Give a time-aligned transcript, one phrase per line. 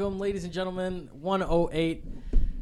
[0.00, 1.10] welcome, ladies and gentlemen.
[1.12, 2.02] 108.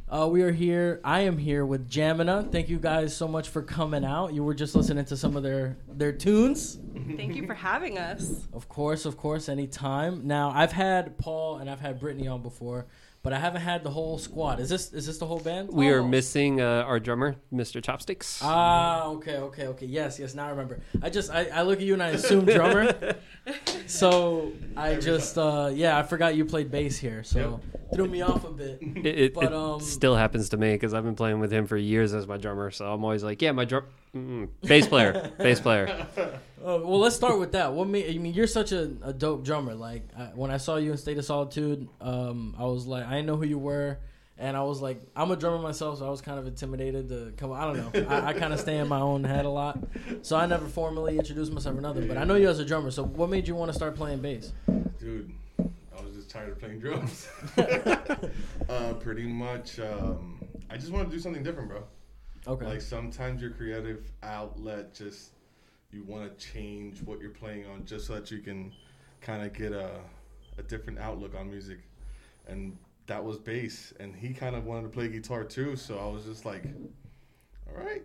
[0.08, 1.00] Uh, we are here.
[1.04, 2.50] I am here with Jamina.
[2.50, 4.34] Thank you guys so much for coming out.
[4.34, 6.80] You were just listening to some of their their tunes.
[7.16, 8.48] Thank you for having us.
[8.52, 10.26] Of course, of course, anytime.
[10.26, 12.86] Now I've had Paul and I've had Brittany on before,
[13.22, 14.60] but I haven't had the whole squad.
[14.60, 15.70] Is this is this the whole band?
[15.72, 16.06] We are Oh.
[16.08, 17.82] missing uh, our drummer, Mr.
[17.82, 18.40] Chopsticks.
[18.42, 19.86] Ah, okay, okay, okay.
[19.86, 20.34] Yes, yes.
[20.34, 20.80] Now I remember.
[21.02, 23.16] I just I, I look at you and I assume drummer.
[23.86, 27.60] so I just uh yeah I forgot you played bass here, so
[27.92, 28.78] threw me off a bit.
[28.82, 31.66] it it, but, it um, still happens to me because I've been playing with him
[31.66, 32.70] for years as my drummer.
[32.70, 36.06] So I'm always like, yeah, my drum, mm, bass player, bass player.
[36.64, 37.72] Uh, well, let's start with that.
[37.72, 39.74] What made, I mean, you're such a, a dope drummer.
[39.74, 43.12] Like I, when I saw you in State of Solitude, um, I was like, I
[43.12, 43.98] didn't know who you were,
[44.36, 47.32] and I was like, I'm a drummer myself, so I was kind of intimidated to
[47.36, 47.52] come.
[47.52, 48.08] I don't know.
[48.08, 49.78] I, I kind of stay in my own head a lot,
[50.22, 52.08] so I never formally introduced myself or nothing.
[52.08, 52.90] But I know you as a drummer.
[52.90, 54.52] So what made you want to start playing bass?
[54.98, 57.28] Dude, I was just tired of playing drums.
[58.68, 61.84] uh, pretty much, um, I just want to do something different, bro.
[62.46, 62.66] Okay.
[62.66, 65.32] Like sometimes your creative outlet just
[65.90, 68.72] you want to change what you're playing on just so that you can
[69.20, 70.00] kind of get a
[70.58, 71.78] a different outlook on music,
[72.48, 73.92] and that was bass.
[74.00, 76.64] And he kind of wanted to play guitar too, so I was just like,
[77.68, 78.02] all right.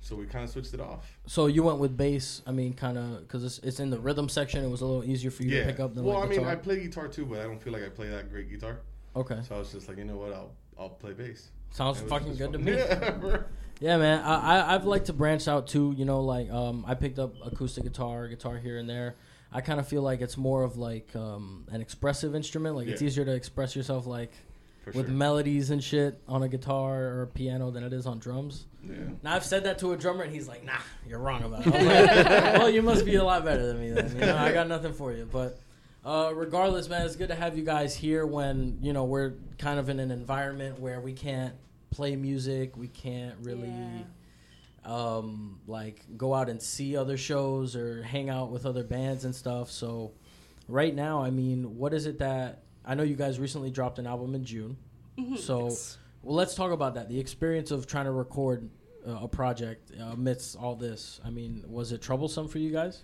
[0.00, 1.18] So we kind of switched it off.
[1.26, 2.40] so you went with bass.
[2.46, 4.64] I mean, kind of because it's, it's in the rhythm section.
[4.64, 6.30] It was a little easier for you to pick up than the well, like I
[6.30, 6.52] mean, guitar.
[6.52, 8.78] I play guitar too, but I don't feel like I play that great guitar.
[9.16, 9.40] okay.
[9.48, 10.32] So I was just like, you know what?
[10.32, 11.50] I'll I'll play bass.
[11.70, 12.72] Sounds fucking good to me.
[12.76, 13.38] Yeah.
[13.78, 14.22] Yeah, man.
[14.24, 15.94] I, I I've liked to branch out too.
[15.98, 19.16] You know, like um, I picked up acoustic guitar, guitar here and there.
[19.52, 22.74] I kind of feel like it's more of like um, an expressive instrument.
[22.74, 24.32] Like it's easier to express yourself like
[24.84, 25.14] For with sure.
[25.14, 28.64] melodies and shit on a guitar or a piano than it is on drums.
[28.82, 28.94] yeah.
[29.22, 30.72] Now I've said that to a drummer and he's like, "Nah,
[31.06, 33.90] you're wrong about it." I'm like, well, you must be a lot better than me
[33.90, 34.10] then.
[34.14, 35.28] You know, I got nothing for you.
[35.30, 35.58] But
[36.06, 39.78] uh, regardless, man, it's good to have you guys here when you know we're kind
[39.78, 41.54] of in an environment where we can't
[41.90, 43.72] play music, we can't really.
[44.84, 49.34] Um, like go out and see other shows or hang out with other bands and
[49.34, 49.68] stuff.
[49.68, 50.12] So,
[50.68, 54.06] right now, I mean, what is it that I know you guys recently dropped an
[54.06, 54.76] album in June.
[55.36, 55.64] So,
[56.22, 57.08] well, let's talk about that.
[57.08, 58.70] The experience of trying to record
[59.06, 61.20] uh, a project uh, amidst all this.
[61.24, 63.02] I mean, was it troublesome for you guys?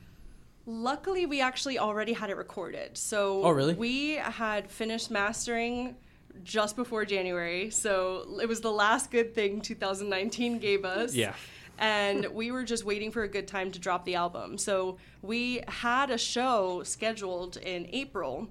[0.67, 2.97] Luckily, we actually already had it recorded.
[2.97, 3.75] So Oh, really?
[3.75, 5.97] we had finished mastering
[6.45, 7.71] just before January.
[7.71, 11.15] So it was the last good thing 2019 gave us.
[11.15, 11.34] Yeah.
[11.78, 14.56] And we were just waiting for a good time to drop the album.
[14.56, 18.47] So we had a show scheduled in April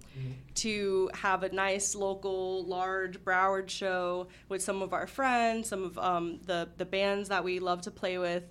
[0.56, 5.98] to have a nice local large Broward show with some of our friends, some of
[5.98, 8.44] um, the the bands that we love to play with,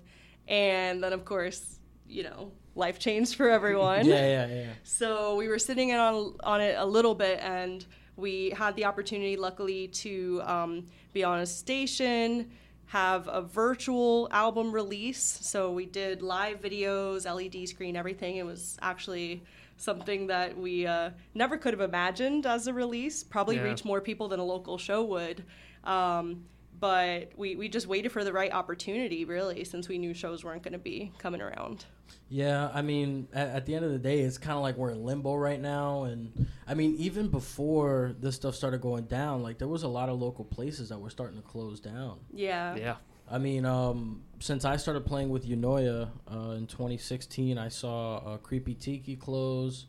[0.47, 4.05] and then of course, you know, life changed for everyone.
[4.05, 4.65] Yeah, yeah, yeah.
[4.83, 7.85] So we were sitting in on on it a little bit, and
[8.17, 12.51] we had the opportunity, luckily, to um, be on a station,
[12.87, 15.21] have a virtual album release.
[15.41, 18.35] So we did live videos, LED screen, everything.
[18.37, 19.43] It was actually
[19.77, 23.23] something that we uh, never could have imagined as a release.
[23.23, 23.63] Probably Yeah.
[23.63, 25.43] reach more people than a local show would.
[25.83, 26.43] Um,
[26.81, 30.63] but we, we just waited for the right opportunity, really, since we knew shows weren't
[30.63, 31.85] going to be coming around.
[32.27, 34.89] Yeah, I mean, at, at the end of the day, it's kind of like we're
[34.91, 36.03] in limbo right now.
[36.03, 40.09] And I mean, even before this stuff started going down, like there was a lot
[40.09, 42.19] of local places that were starting to close down.
[42.33, 42.75] Yeah.
[42.75, 42.95] Yeah.
[43.29, 48.37] I mean, um, since I started playing with Unoya uh, in 2016, I saw uh,
[48.37, 49.85] Creepy Tiki close.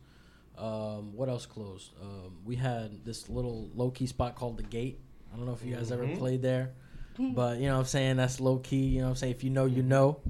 [0.58, 1.92] Um, what else closed?
[2.00, 5.00] Um, we had this little low key spot called the Gate.
[5.32, 6.18] I don't know if you guys ever Mhm.
[6.18, 6.72] played there,
[7.18, 8.76] but you know what I'm saying that's low key.
[8.86, 10.20] You know what I'm saying if you know, you know.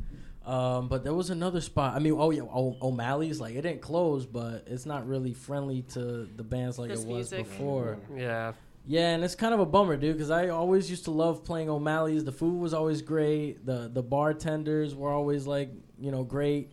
[0.45, 1.95] Um, but there was another spot.
[1.95, 5.83] I mean, oh yeah, o- O'Malley's like it didn't close, but it's not really friendly
[5.95, 7.39] to the bands like This it was music.
[7.49, 7.99] before.
[8.17, 8.53] Yeah.
[8.85, 11.71] Yeah, and it's kind of a bummer, dude, because I always used to love playing
[11.71, 12.25] O'Malley's.
[12.25, 13.65] The food was always great.
[13.65, 15.71] The the bartenders were always like,
[16.01, 16.73] you know, great.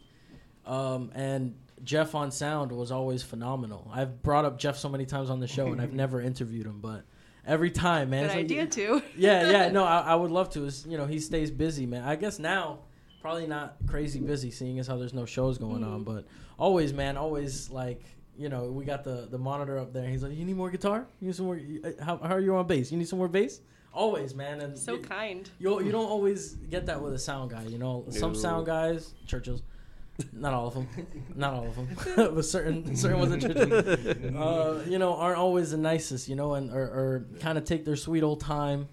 [0.65, 3.89] Um, and Jeff on sound was always phenomenal.
[3.94, 6.79] I've brought up Jeff so many times on the show, and I've never interviewed him,
[6.81, 7.03] but
[7.50, 9.01] every time, man, Good it's like- idea, too.
[9.18, 10.66] yeah, yeah, no, I, I would love to.
[10.66, 12.04] It's, you know, he stays busy, man.
[12.04, 12.80] I guess now,
[13.22, 16.04] probably not crazy busy, seeing as how there's no shows going on.
[16.04, 16.25] But
[16.57, 18.04] always, man, always like,
[18.38, 20.07] you know, we got the the monitor up there.
[20.07, 21.06] He's like, "You need more guitar?
[21.19, 21.60] You need some more?
[21.84, 22.90] uh, How, how are you on bass?
[22.92, 23.60] You need some more bass?"
[23.94, 24.62] Always, man.
[24.62, 25.50] And So you, kind.
[25.60, 27.63] you you don't always get that with a sound guy.
[27.63, 29.62] You know, some sound guys, Churchills.
[30.33, 30.88] Not all of them,
[31.36, 31.88] not all of them,
[32.36, 36.56] but certain certain ones that Churchills uh, you know, aren't always the nicest, you know,
[36.56, 38.88] and or, or kind of take their sweet old time,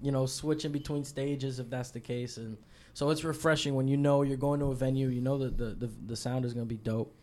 [0.00, 2.56] you know, switching between stages if that's the case, and
[2.94, 5.86] so it's refreshing when you know you're going to a venue, you know that the
[5.86, 7.14] the, the sound is gonna be dope.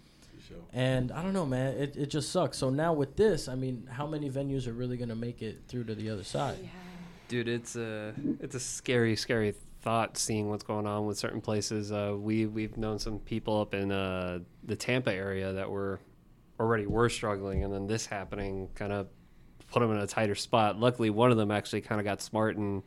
[0.47, 0.55] show.
[0.73, 1.73] And I don't know, man.
[1.77, 2.57] It, it just sucks.
[2.57, 5.85] So now with this, I mean, how many venues are really gonna make it through
[5.85, 6.57] to the other side?
[7.27, 9.55] Dude, it's a it's a scary, scary
[9.85, 11.91] thought seeing what's going on with certain places.
[11.91, 15.99] Uh, we we've known some people up in uh, the Tampa area that were
[16.59, 19.07] already were struggling, and then this happening kind of
[19.71, 20.79] put them in a tighter spot.
[20.79, 22.81] Luckily, one of them actually kind of got smart and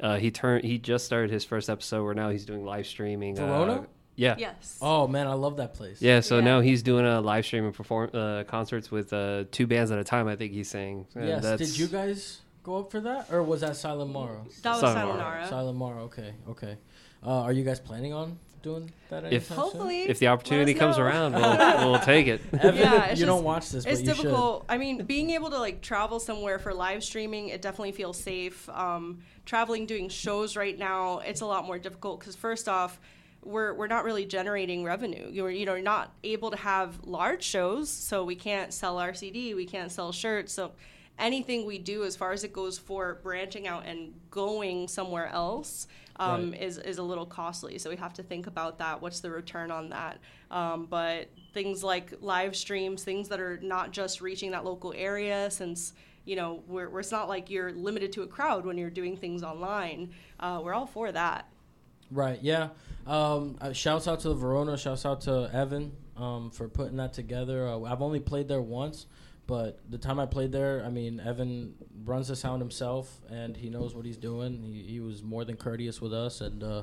[0.00, 0.64] uh, he turned.
[0.64, 3.38] He just started his first episode where now he's doing live streaming.
[3.38, 3.86] Uh, Verona?
[4.16, 4.34] yeah.
[4.36, 4.78] Yes.
[4.82, 6.02] Oh man, I love that place.
[6.02, 6.44] Yeah, so Yeah.
[6.44, 10.04] now he's doing a live streaming perform uh, concerts with uh, two bands at a
[10.04, 10.26] time.
[10.26, 11.06] I think he's saying.
[11.14, 11.42] And Yes.
[11.44, 14.44] that's- Did you guys go up for that, or was that Silent Morrow?
[14.62, 15.06] That was Sayonara.
[15.12, 15.48] Sayonara.
[15.48, 16.02] Silent Morrow.
[16.04, 16.32] Okay.
[16.50, 16.76] Okay.
[17.24, 19.18] Uh, are you guys planning on doing that?
[19.26, 19.56] If- anytime soon?
[19.56, 20.02] Hopefully.
[20.02, 22.40] If the opportunity comes around, we'll, we'll take it.
[22.52, 24.16] Evan, Yeah, you it's don't watch this, but it's you should.
[24.22, 24.64] difficult.
[24.68, 28.68] I mean, being able to like travel somewhere for live streaming, it definitely feels safe.
[28.70, 32.98] Um, traveling, doing shows right now, it's a lot more difficult because first off,
[33.44, 35.28] we're we're not really generating revenue.
[35.30, 39.14] You're you know you're not able to have large shows, so we can't sell our
[39.14, 40.72] CD, we can't sell shirts, so.
[41.18, 45.86] Anything we do, as far as it goes for branching out and going somewhere else,
[46.18, 46.60] um, Right.
[46.62, 47.78] is is a little costly.
[47.78, 49.00] So we have to think about that.
[49.00, 50.18] What's the return on that?
[50.50, 55.50] Um, but things like live streams, things that are not just reaching that local area,
[55.50, 55.94] since
[56.26, 59.16] you know we're, we're it's not like you're limited to a crowd when you're doing
[59.16, 60.10] things online.
[60.38, 61.48] Uh, we're all for that.
[62.10, 62.38] Right.
[62.42, 62.68] Yeah.
[63.06, 64.76] Um, uh, shouts out to the Verona.
[64.76, 67.66] Shouts out to Evan um, for putting that together.
[67.68, 69.06] Uh, I've only played there once,
[69.46, 73.70] but the time I played there, I mean, Evan runs the sound himself, and he
[73.70, 74.62] knows what he's doing.
[74.62, 76.82] He, he was more than courteous with us, and uh,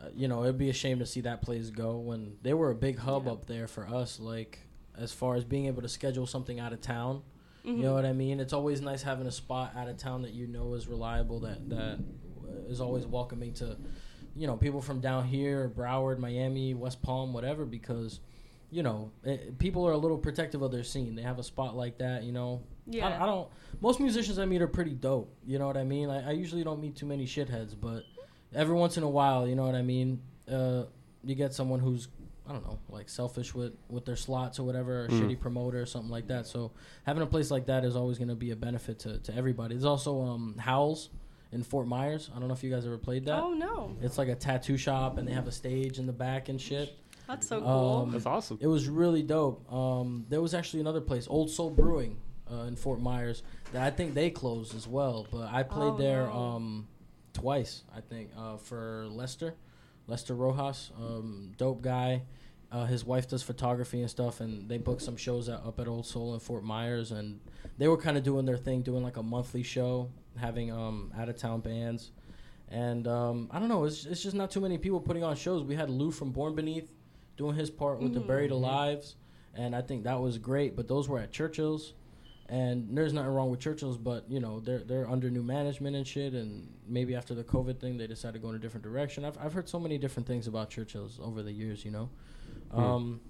[0.00, 2.70] uh, you know, it'd be a shame to see that place go when they were
[2.70, 3.32] a big hub Yeah.
[3.32, 4.18] up there for us.
[4.20, 4.60] Like
[4.98, 7.22] as far as being able to schedule something out of town.
[7.64, 7.76] Mm-hmm.
[7.78, 8.40] You know what I mean?
[8.40, 11.68] It's always nice having a spot out of town that you know is reliable, that
[11.70, 11.98] that
[12.68, 13.76] is always welcoming to,
[14.36, 18.20] you know, people from down here, Broward, Miami, West Palm, whatever, because,
[18.72, 21.14] you know, it, people are a little protective of their scene.
[21.14, 22.62] They have a spot like that, you know.
[22.86, 23.06] Yeah.
[23.08, 23.48] I, I don't.
[23.80, 25.32] Most musicians I meet are pretty dope.
[25.46, 26.08] You know what I mean?
[26.10, 28.02] I, I usually don't meet too many shitheads, but
[28.54, 30.20] every once in a while, you know what I mean.
[30.50, 30.84] Uh,
[31.22, 32.08] you get someone who's
[32.48, 35.20] I don't know, like selfish with with their slots or whatever, or Mm.
[35.20, 36.46] shitty promoter or something like that.
[36.46, 36.72] So
[37.04, 39.74] having a place like that is always going to be a benefit to, to everybody.
[39.74, 41.10] There's also um, Howls
[41.52, 42.30] in Fort Myers.
[42.34, 43.38] I don't know if you guys ever played that.
[43.38, 46.48] Oh no, It's like a tattoo shop, and they have a stage in the back
[46.48, 46.96] and shit.
[47.32, 48.02] That's so cool.
[48.04, 48.58] Um, That's awesome.
[48.60, 49.70] It was really dope.
[49.72, 52.16] Um, there was actually another place, Old Soul Brewing,
[52.50, 53.42] uh, in Fort Myers,
[53.72, 55.26] that I think they closed as well.
[55.30, 56.32] But I played Oh, there no.
[56.32, 56.88] um,
[57.32, 59.54] twice, I think, uh, for Lester,
[60.06, 62.22] Lester Rojas, um, dope guy.
[62.70, 65.86] Uh, his wife does photography and stuff, and they booked some shows at, up at
[65.88, 67.38] Old Soul in Fort Myers, and
[67.78, 71.28] they were kind of doing their thing, doing like a monthly show, having um, out
[71.28, 72.12] of town bands.
[72.68, 75.62] And um, I don't know, it's, it's just not too many people putting on shows.
[75.62, 76.88] We had Lou from Born Beneath
[77.36, 78.28] doing his part with the mm-hmm.
[78.28, 78.64] Buried mm-hmm.
[78.64, 79.14] Alives,
[79.54, 80.76] and I think that was great.
[80.76, 81.94] But those were at Churchill's,
[82.48, 86.06] and there's nothing wrong with Churchill's, but you know they're they're under new management and
[86.06, 89.24] shit, and maybe after the COVID thing they decided to go in a different direction.
[89.24, 92.10] I've I've heard so many different things about Churchill's over the years, you know.
[92.72, 92.80] Hmm.
[92.80, 93.20] Um,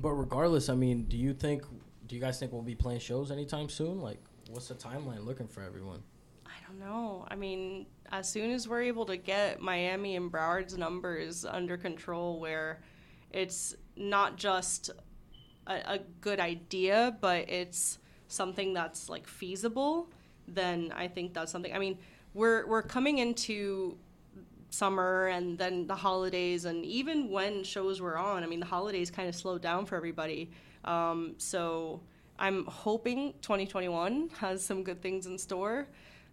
[0.00, 1.62] but regardless, I mean, do you think?
[2.06, 4.00] Do you guys think we'll be playing shows anytime soon?
[4.00, 6.02] Like, what's the timeline looking for everyone?
[6.46, 7.26] I don't know.
[7.28, 12.38] I mean, as soon as we're able to get Miami and Broward's numbers under control,
[12.38, 12.80] where
[13.30, 14.90] it's not just
[15.66, 20.08] a, a good idea, but it's something that's like feasible,
[20.48, 21.72] then I think that's something.
[21.72, 21.98] I mean,
[22.34, 23.96] we're we're coming into
[24.70, 29.10] summer and then the holidays and even when shows were on i mean the holidays
[29.10, 30.50] kind of slowed down for everybody
[30.84, 32.00] um, so
[32.38, 35.86] i'm hoping 2021 has some good things in store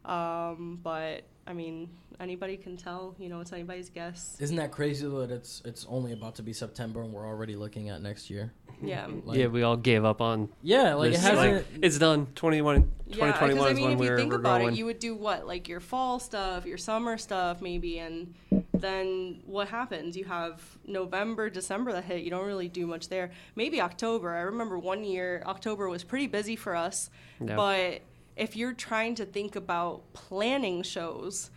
[0.06, 5.06] um, but i mean anybody can tell you know it's anybody's guess Isn't that crazy
[5.08, 8.30] though that it's it's only about to be September and we're already looking at next
[8.30, 8.54] year?
[8.84, 10.50] yeah Like, yeah, we all gave up on.
[10.62, 11.56] yeah, like it hasn't.
[11.56, 12.28] like, it's done.
[12.36, 14.74] 21, Yeah, 2021 because I mean, when if we're, you think about going.
[14.74, 18.34] it, you would do what, like your fall stuff, your summer stuff, maybe, and
[18.74, 20.16] then what happens?
[20.18, 22.24] You have November, December that hit.
[22.24, 23.32] You don't really do much there.
[23.56, 24.34] Maybe October.
[24.34, 27.10] I remember one year October was pretty busy for us,
[27.40, 27.56] Yeah.
[27.56, 28.02] but
[28.36, 31.52] if you're trying to think about planning shows.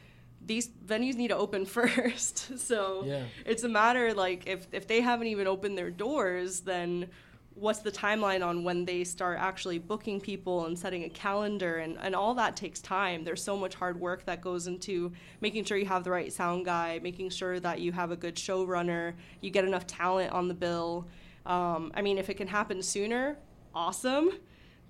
[0.45, 3.25] These venues need to open first, so Yeah.
[3.45, 7.09] it's a matter like if if they haven't even opened their doors, then
[7.55, 11.97] what's the timeline on when they start actually booking people and setting a calendar and,
[12.03, 15.79] and all that takes time there's so much hard work that goes into making sure
[15.79, 19.49] you have the right sound guy making sure that you have a good showrunner you
[19.49, 21.07] get enough talent on the bill
[21.47, 23.39] um, i mean if it can happen sooner
[23.75, 24.29] awesome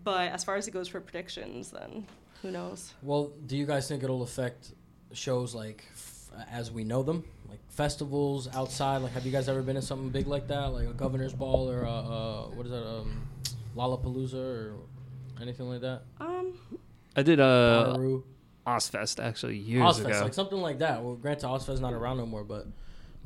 [0.06, 2.06] but as far as it goes for predictions then
[2.42, 4.72] who knows Well, do you guys think it'll affect
[5.12, 8.98] shows like f- uh, as we know them, like festivals outside.
[8.98, 11.70] Like, have you guys ever been to something big like that, like a governor's ball
[11.70, 13.26] or a, uh, what is that, um,
[13.76, 14.75] Lollapalooza or
[15.40, 16.02] anything like that?
[16.20, 16.58] Um,
[17.14, 18.22] I did uh, Bonnaroo?
[18.66, 20.20] Ozzfest actually years Ozzfest, ago.
[20.25, 21.02] like something like that.
[21.02, 22.66] Well, granted, Ozzfest's not around no more, but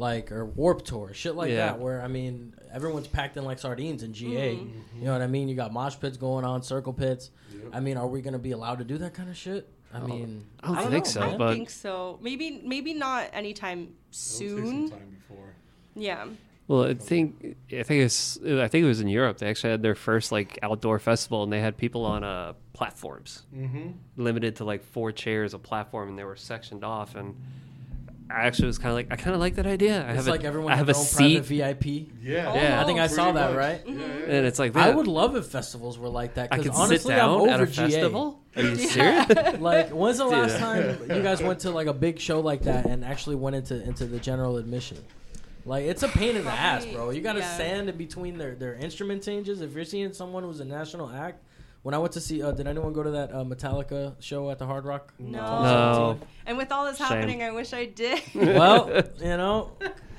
[0.01, 1.67] like or Warp Tour, shit like Yeah.
[1.67, 1.79] that.
[1.79, 4.57] Where I mean, everyone's packed in like sardines in GA.
[4.57, 4.71] Mhm.
[4.99, 5.49] You know what I mean?
[5.49, 7.31] You got mosh pits going on, circle pits.
[7.53, 7.63] Yep.
[7.73, 9.69] I mean, are we gonna be allowed to do that kind of shit?
[9.93, 11.39] I Oh, mean, I don't I don't think know, so, I man.
[11.39, 12.19] but think so.
[12.23, 14.89] Maybe maybe not anytime It'll take soon.
[14.89, 15.55] some time before.
[15.95, 16.27] Yeah.
[16.69, 19.39] well, I think I think it's I think it was in Europe.
[19.39, 23.43] They actually had their first like outdoor festival, and they had people on uh, platforms,
[23.55, 23.89] Mm-hmm.
[24.17, 27.15] limited to like four chairs a platform, and they were sectioned off.
[27.17, 27.35] And
[28.31, 30.05] I actually was kind of like, I kind of like that idea.
[30.07, 31.87] I it's have a, like everyone I have have a seat, VIP.
[32.23, 32.51] Yeah.
[32.51, 32.81] Oh, yeah.
[32.81, 33.59] I think I saw that, much.
[33.59, 33.83] right?
[33.87, 34.05] Yeah, yeah.
[34.37, 36.49] and it's like I would love if festivals were like that.
[36.53, 37.83] I Because could honestly, sit I'm down over at a GA.
[37.91, 38.41] festival.
[38.57, 39.27] Are you serious?
[39.61, 40.61] Like, when's the last Dude.
[41.09, 43.83] time you guys went to like a big show like that and actually went into
[43.83, 44.99] into the general admission?
[45.67, 47.11] Like, it's a pain in the ass, bro.
[47.11, 47.55] You got to yeah.
[47.55, 49.61] stand in between their their instrument changes.
[49.61, 51.43] If you're seeing someone who's a national act,
[51.83, 54.59] when I went to see, uh, did anyone go to that uh, Metallica show at
[54.59, 55.15] the Hard Rock?
[55.19, 55.63] No.
[55.63, 56.21] No.
[56.45, 57.07] And with all this Shame.
[57.07, 58.23] happening, I wish I did.
[58.35, 59.73] Well, you know,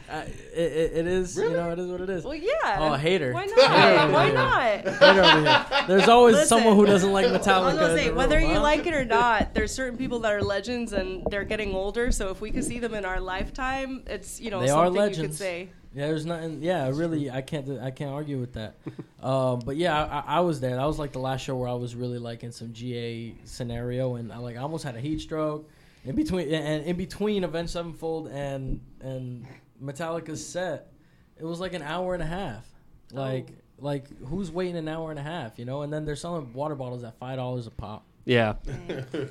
[0.09, 1.37] I, it, it, it is.
[1.37, 2.23] You know, it is what it is.
[2.23, 2.77] well, yeah.
[2.79, 3.33] Oh, hater.
[3.33, 4.11] Why not?
[4.11, 4.61] Why not?
[4.87, 5.87] Hater.
[5.87, 7.47] There's always Listen, someone who doesn't like Metallica.
[7.47, 8.61] I was gonna say whether room, you huh?
[8.61, 12.11] like it or not, there's certain people that are legends and they're getting older.
[12.11, 15.09] So if we could see them in our lifetime, it's you know They are something
[15.13, 15.69] you could say.
[15.93, 16.61] Yeah, there's nothing.
[16.61, 17.69] Yeah, I really, I can't.
[17.81, 18.75] I can't argue with that.
[19.21, 20.75] um, but yeah, I, I was there.
[20.77, 24.15] That was like the last show where I was really like in some GA scenario,
[24.15, 25.69] and I like I almost had a heat stroke.
[26.05, 29.45] In between, and in between Avenged Sevenfold and and
[29.83, 30.91] Metallica's set,
[31.37, 32.65] it was like an hour and a half.
[33.11, 33.85] Like Oh.
[33.85, 35.81] like who's waiting an hour and a half, you know?
[35.81, 38.05] And then they're selling water bottles at five dollars a pop.
[38.25, 38.53] Yeah,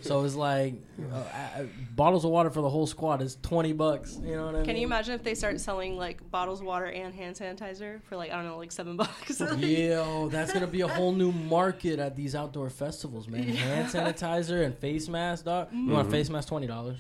[0.03, 0.75] So it's like
[1.13, 1.63] uh, uh,
[1.95, 4.19] bottles of water for the whole squad is twenty bucks.
[4.23, 4.65] You know what I mean?
[4.67, 8.17] Can you imagine if they start selling like bottles of water and hand sanitizer for
[8.17, 9.41] like I don't know like seven bucks?
[9.59, 13.45] Yo, that's gonna be a whole new market at these outdoor festivals, man.
[13.45, 15.69] Hand sanitizer and face mask, dog.
[15.73, 16.49] You want a face mask?
[16.49, 16.99] Twenty dollars.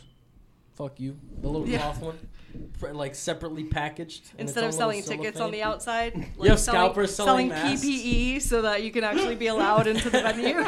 [0.75, 1.19] Fuck you.
[1.43, 1.79] The little Yeah.
[1.79, 2.27] cloth one, Pr-
[2.93, 4.31] like separately packaged.
[4.35, 5.75] in Instead of selling little tickets on the cellophane.
[6.15, 7.85] outside, You have selling- scalpers selling selling masks?
[7.87, 10.65] PPE so that you can actually be allowed into the venue.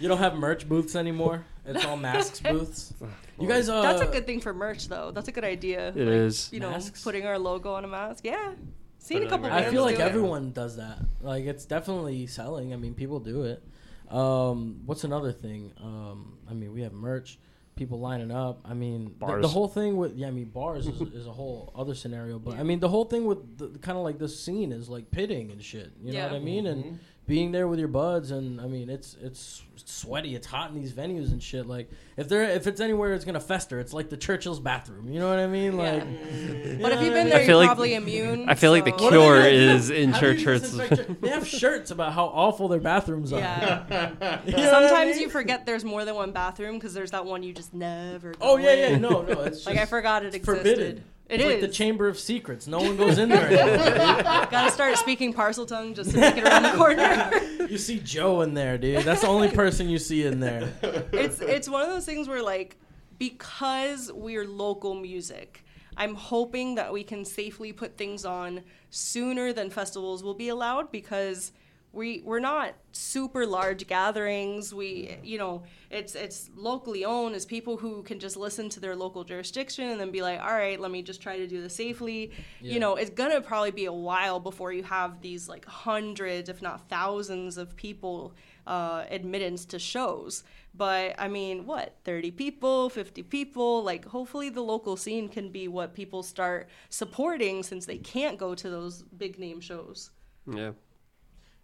[0.00, 1.44] You don't have merch booths anymore.
[1.66, 2.92] It's all masks booths.
[3.38, 5.10] You guys, uh, That's a good thing for merch, though.
[5.12, 5.88] That's a good idea.
[5.88, 6.50] it like, is.
[6.52, 7.02] You know, Masks?
[7.04, 8.24] putting our logo on a mask.
[8.24, 8.52] Yeah,
[8.98, 9.46] seen a couple.
[9.46, 10.06] I feel like do it.
[10.06, 10.98] everyone does that.
[11.20, 12.72] Like it's definitely selling.
[12.72, 13.62] I mean, people do it.
[14.10, 15.72] Um, what's another thing?
[15.80, 17.38] Um, I mean, we have merch,
[17.78, 18.60] people lining up.
[18.64, 21.72] I mean, the, the whole thing with yeah, I mean, bars is, is a whole
[21.74, 22.38] other scenario.
[22.38, 25.50] But I mean, the whole thing with kind of like this scene is like pitting
[25.50, 25.92] and shit.
[26.02, 26.64] You know what I mean?
[26.64, 26.88] Mm-hmm.
[26.88, 30.80] And being there with your buds, and I mean, it's it's sweaty, it's hot in
[30.80, 31.66] these venues and shit.
[31.66, 33.78] Like if there if it's anywhere, it's gonna fester.
[33.78, 35.08] It's like the Churchill's bathroom.
[35.12, 35.76] You know what I mean?
[35.78, 35.92] Yeah.
[35.92, 36.82] Like, mm.
[36.82, 38.48] But if you've been I there, feel you're like- probably immune.
[38.48, 40.44] I feel like the so- What do they cure is in How do you church
[40.44, 40.70] hurts.
[40.72, 43.38] disinfect They have shirts about how awful their bathrooms are.
[43.38, 43.84] Yeah.
[44.46, 45.22] You know what I Sometimes mean?
[45.22, 48.32] you forget there's more than one bathroom because there's that one you just never.
[48.32, 49.42] Go Oh yeah, yeah, no, no.
[49.42, 50.44] It's Like I forgot it existed.
[50.64, 51.04] forbidden.
[51.28, 51.50] It it's is.
[51.50, 52.66] like the Chamber of Secrets.
[52.66, 53.50] No one goes in there.
[54.50, 57.66] Gotta start speaking Parseltongue just to make it around the corner.
[57.70, 59.04] you see Joe in there, dude.
[59.04, 60.72] That's the only person you see in there.
[61.12, 62.76] it's it's one of those things where like
[63.18, 65.64] because we're local music
[65.96, 70.90] i'm hoping that we can safely put things on sooner than festivals will be allowed
[70.92, 71.52] because
[71.92, 74.74] we we're not super large gatherings.
[74.74, 78.94] We you know it's it's locally owned as people who can just listen to their
[78.94, 81.74] local jurisdiction and then be like all right let me just try to do this
[81.74, 82.32] safely.
[82.60, 82.74] Yeah.
[82.74, 86.60] you know it's gonna probably be a while before you have these like hundreds if
[86.60, 88.34] not thousands of people
[88.66, 90.44] uh, admittance to shows.
[90.74, 93.82] But i mean what 30 people 50 people?
[93.82, 98.54] Like hopefully the local scene can be what people start supporting since they can't go
[98.54, 100.10] to those big name shows.
[100.46, 100.72] Yeah.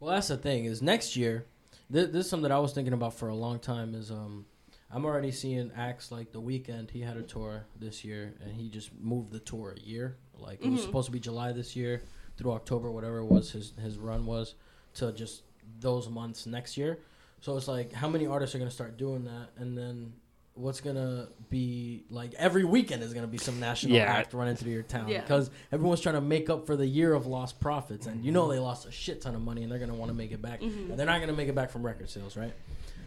[0.04, 1.46] Well, that's the thing is next year.
[1.88, 3.94] This, this is something that I was thinking about for a long time.
[3.94, 4.44] Is um,
[4.90, 6.90] I'm already seeing acts like the Weeknd.
[6.90, 10.18] He had a tour this year, and he just moved the tour a year.
[10.36, 10.84] Like it was Mhm.
[10.84, 12.02] supposed to be July this year
[12.36, 14.56] through October, whatever it was his his run was,
[14.96, 15.42] to just
[15.80, 16.98] those months next year.
[17.40, 20.12] So it's like, how many artists are gonna start doing that, and then
[20.56, 24.04] what's gonna be like every weekend is gonna be some national Yeah.
[24.04, 25.20] act running through your town Yeah.
[25.20, 28.48] because everyone's trying to make up for the year of lost profits, and you know
[28.48, 30.60] they lost a shit ton of money, and they're gonna want to make it back.
[30.60, 30.90] Mhm.
[30.90, 32.52] And they're not gonna make it back from record sales, right?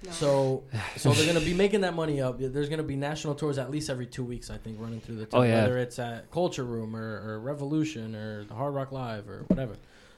[0.05, 0.11] No.
[0.11, 0.63] So,
[0.97, 2.37] so they're gonna be making that money up.
[2.37, 5.25] There's gonna be national tours at least every two weeks, I think, running through the
[5.25, 5.39] town.
[5.39, 5.61] Oh, yeah.
[5.63, 9.75] Whether it's at Culture Room or, or Revolution or the Hard Rock Live or whatever.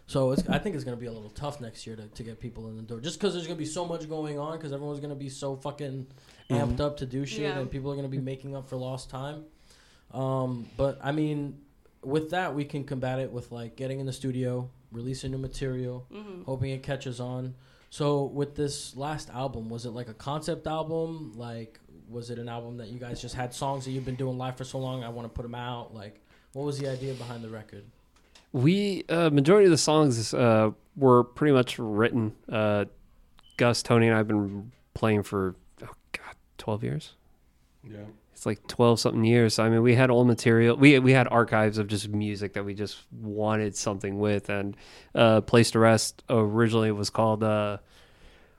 [0.08, 2.40] So it's, I think it's gonna be a little tough next year to, to get
[2.40, 5.00] people in the door, just because there's gonna be so much going on, because everyone's
[5.00, 6.08] gonna be so fucking
[6.50, 6.80] amped Mhm.
[6.82, 7.60] up to do shit, Yeah.
[7.60, 9.46] and people are gonna be making up for lost time.
[10.12, 11.60] Um, but I mean,
[12.04, 16.06] with that, we can combat it with like getting in the studio, releasing new material,
[16.12, 17.54] hmm hoping it catches on.
[17.92, 21.34] So with this last album, was it like a concept album?
[21.36, 21.80] Like,
[22.10, 24.58] was it an album that you guys just had songs that you've been doing live
[24.58, 25.04] for so long?
[25.04, 25.94] I want to put them out.
[25.94, 26.20] Like,
[26.54, 27.84] what was the idea behind the record?
[28.52, 32.34] We uh, majority of the songs uh, were pretty much written.
[32.52, 32.86] Uh,
[33.58, 35.56] Gus, Tony, and I've been playing for
[36.60, 37.14] oh god, twelve years.
[37.84, 37.98] Yeah.
[38.34, 39.56] It's like twelve something years.
[39.56, 40.78] So, I mean, we had old material.
[40.78, 44.50] We we had archives of just music that we just wanted something with.
[44.50, 44.78] And
[45.14, 47.80] uh, Place to Rest originally was called uh,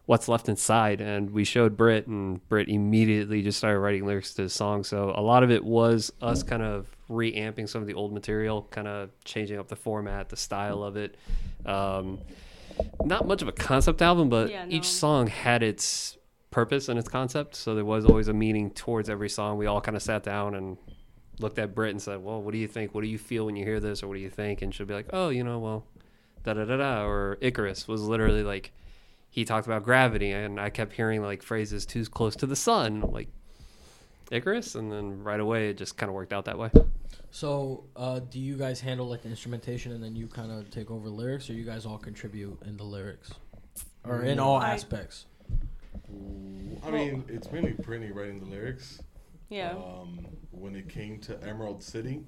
[0.05, 4.43] What's Left Inside, and we showed Brit and Brit immediately just started writing lyrics to
[4.43, 4.85] the song.
[4.85, 8.67] So a lot of it was us kind of reamping some of the old material,
[8.71, 11.17] kind of changing up the format, the style of it.
[11.65, 12.19] Um,
[13.05, 14.71] not much of a concept album, but Yeah, no.
[14.71, 16.17] each song had its
[16.51, 17.55] purpose and its concept.
[17.55, 19.57] So there was always a meaning towards every song.
[19.59, 20.77] We all kind of sat down and
[21.39, 22.95] looked at Britt and said, "Well, what do you think?
[22.95, 24.87] What do you feel when you hear this, or what do you think?" And she'll
[24.87, 25.85] be like, "Oh, you know, well,
[26.45, 28.73] da da da da." Or Icarus was literally like
[29.31, 33.01] he talked about gravity, and I kept hearing like phrases too close to the sun,
[33.01, 33.29] like
[34.31, 36.71] Icarus, and then right away it just kind of worked out that way.
[37.33, 40.91] So, uh, do you guys handle like the instrumentation and then you kind of take
[40.91, 43.31] over lyrics, or you guys all contribute in the lyrics,
[44.05, 45.27] or in all I- aspects?
[46.83, 49.03] I mean, it's mainly Brittany writing the lyrics.
[49.49, 49.73] Yeah.
[49.73, 52.25] Um, when it came to Emerald City,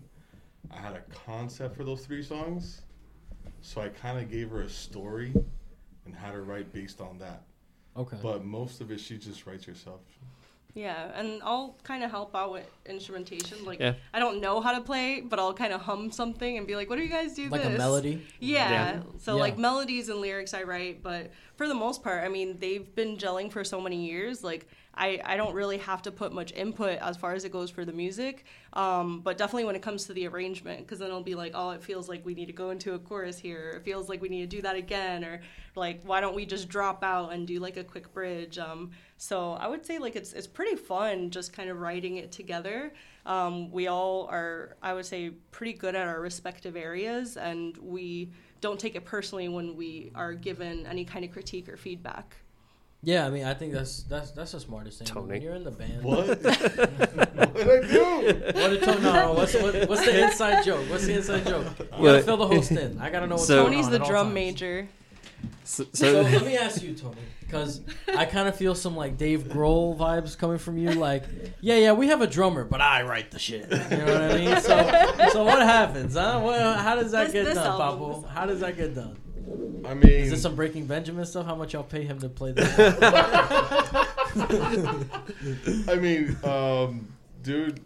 [0.70, 2.82] I had a concept for those three songs,
[3.60, 5.34] so I kind of gave her a story
[6.04, 7.44] and had her write based on that.
[7.96, 8.16] Okay.
[8.22, 10.00] But most of it, she just writes herself.
[10.74, 13.62] Yeah, and I'll kind of help out with instrumentation.
[13.64, 13.94] Like, Yeah.
[14.14, 16.88] I don't know how to play, but I'll kind of hum something and be like,
[16.88, 17.74] "What do you guys do?" like this?
[17.74, 18.26] a melody.
[18.40, 18.70] Yeah.
[18.70, 19.02] Yeah.
[19.18, 19.42] So Yeah.
[19.42, 23.18] like melodies and lyrics I write, but for the most part, I mean, they've been
[23.18, 24.42] gelling for so many years.
[24.42, 27.70] Like I, I don't really have to put much input as far as it goes
[27.70, 28.44] for the music.
[28.74, 31.70] Um, but definitely when it comes to the arrangement, because then it'll be like, oh,
[31.70, 33.70] it feels like we need to go into a chorus here.
[33.76, 35.40] It feels like we need to do that again, or
[35.76, 38.58] like, why don't we just drop out and do like a quick bridge?
[38.58, 42.32] Um, so I would say like it's it's pretty fun just kind of writing it
[42.32, 42.92] together.
[43.24, 48.30] Um, we all are, I would say, pretty good at our respective areas, and we
[48.60, 52.36] don't take it personally when we are given any kind of critique or feedback.
[53.04, 55.06] Yeah, I mean, I think that's that's that's the smartest thing.
[55.08, 55.28] Tony.
[55.32, 56.04] When you're in the band.
[56.04, 56.28] What?
[56.42, 58.04] what did I do?
[58.54, 59.00] What did Tony?
[59.02, 60.88] No, no, what's, what, what's the inside joke?
[60.88, 61.66] What's the inside joke?
[61.78, 62.24] You gotta What?
[62.24, 62.98] fill the host in.
[63.00, 64.34] I gotta know what's So- going Tony's on the at all drum times.
[64.34, 64.88] major.
[65.64, 67.80] So, So so, let me ask you, Tony, because
[68.16, 70.90] I kind of feel some like Dave Grohl vibes coming from you.
[70.92, 71.24] Like,
[71.60, 73.68] yeah, yeah, we have a drummer, but I write the shit.
[73.70, 74.60] You know what I mean?
[74.60, 76.14] So, so what happens?
[76.14, 76.40] Huh?
[76.40, 78.28] What, how does that This- get this done, album, Papo?
[78.28, 79.16] How does that get done?
[79.86, 81.46] I mean, Is this some Breaking Benjamin stuff?
[81.46, 82.68] How much y'all pay him to play this?
[85.88, 87.80] I mean, um, dude,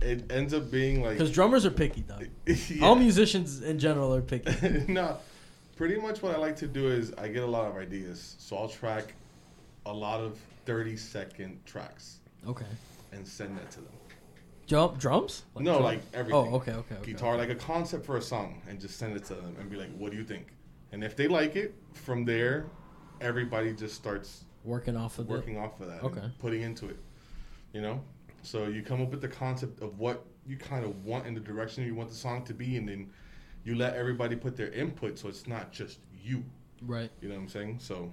[0.00, 1.12] it ends up being like.
[1.18, 2.26] Because drummers are picky, dog.
[2.46, 2.84] Yeah.
[2.86, 4.84] All musicians in general are picky.
[4.92, 5.18] no,
[5.76, 8.56] pretty much what I like to do is I get a lot of ideas, so
[8.56, 9.14] I'll track
[9.86, 12.66] a lot of thirty second tracks Okay.
[13.12, 13.92] and send that to them.
[14.66, 15.42] Jump drums?
[15.58, 16.34] no, drum- like everything.
[16.52, 17.12] Oh, okay, okay, okay.
[17.12, 19.76] Guitar, like a concept for a song, and just send it to them and be
[19.76, 20.46] like, "What do you think?"
[20.92, 22.66] And if they like it, from there,
[23.20, 26.30] everybody just starts Working off of working off of that, Okay.
[26.38, 26.98] putting into it.
[27.72, 28.02] You know,
[28.42, 31.40] so you come up with the concept of what you kind of want in the
[31.40, 33.08] direction you want the song to be, and then
[33.64, 36.44] you let everybody put their input, so it's not just you.
[36.82, 37.10] Right.
[37.20, 37.78] You know what I'm saying?
[37.80, 38.12] So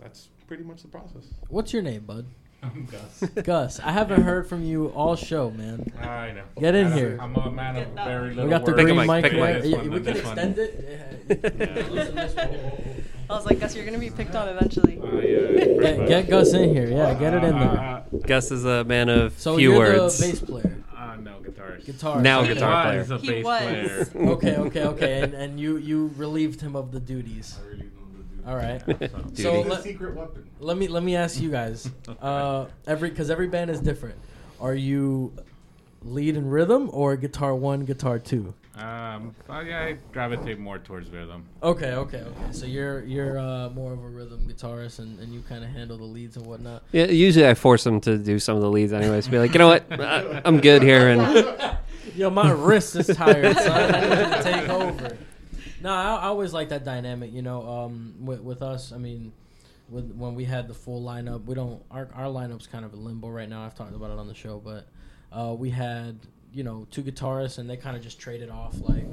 [0.00, 1.26] that's pretty much the process.
[1.48, 2.26] What's your name, bud?
[2.62, 3.30] I'm Gus.
[3.44, 3.80] Gus.
[3.80, 5.92] I haven't heard from you all show, man.
[6.00, 6.42] I know.
[6.58, 7.18] Get in I don't- here.
[7.20, 8.82] I'm a man of Get very little We got the words.
[8.82, 9.64] Green mic, mic pick a mic.
[9.64, 10.38] Yeah, one, we can this one.
[10.38, 10.84] extend it.
[11.28, 11.88] Yeah.
[11.90, 13.04] Listen.
[13.30, 14.98] I was like, Gus, you're gonna be picked on eventually.
[14.98, 16.88] Uh, yeah, Get, get Gus in here.
[16.88, 17.78] Yeah, get it in there.
[17.78, 20.18] Uh, Gus is a man of So few you're words.
[20.18, 21.84] the bass player, uh, no, guitarist.
[21.84, 22.20] guitar.
[22.22, 22.54] Now Okay.
[22.54, 22.98] guitar player.
[23.00, 24.08] was a He bass was.
[24.08, 24.08] player.
[24.32, 25.22] Okay, okay, okay.
[25.22, 27.58] And and you you relieved him of the duties.
[27.62, 27.90] I really
[28.48, 28.84] All right.
[28.86, 29.08] Duty.
[29.34, 30.48] So It's a let, secret weapon.
[30.58, 31.90] let me let me ask you guys.
[32.22, 34.16] Uh, every because every band is different.
[34.60, 35.32] Are you
[36.02, 38.54] lead and rhythm or guitar one, guitar two?
[38.74, 41.44] Um, but yeah, I gravitate more towards rhythm.
[41.62, 42.52] Okay, okay, okay.
[42.52, 45.98] So you're you're uh, more of a rhythm guitarist, and, and you kind of handle
[45.98, 46.82] the leads and whatnot.
[46.92, 49.28] Yeah, usually I force him to do some of the leads anyways.
[49.28, 51.76] Be like, you know what, I, I'm good here, and
[52.16, 53.94] Yo, my wrist is tired, son.
[53.94, 55.18] I need you to take over.
[55.80, 57.32] No, I, I always like that dynamic.
[57.32, 59.32] You know, um, with, with us, I mean,
[59.88, 61.82] with when we had the full lineup, we don't.
[61.90, 63.64] Our our lineup's kind of in limbo right now.
[63.64, 64.86] I've talked about it on the show, but
[65.32, 66.18] uh, we had
[66.52, 69.04] you know two guitarists, and they kind of just traded off like,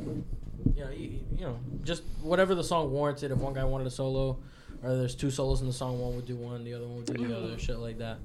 [0.75, 3.32] you know, you, you know, just whatever the song warranted.
[3.32, 4.39] If one guy wanted a solo,
[4.84, 7.06] or there's two solos in the song, one would do one, the other one would
[7.06, 8.17] do the other, shit like that.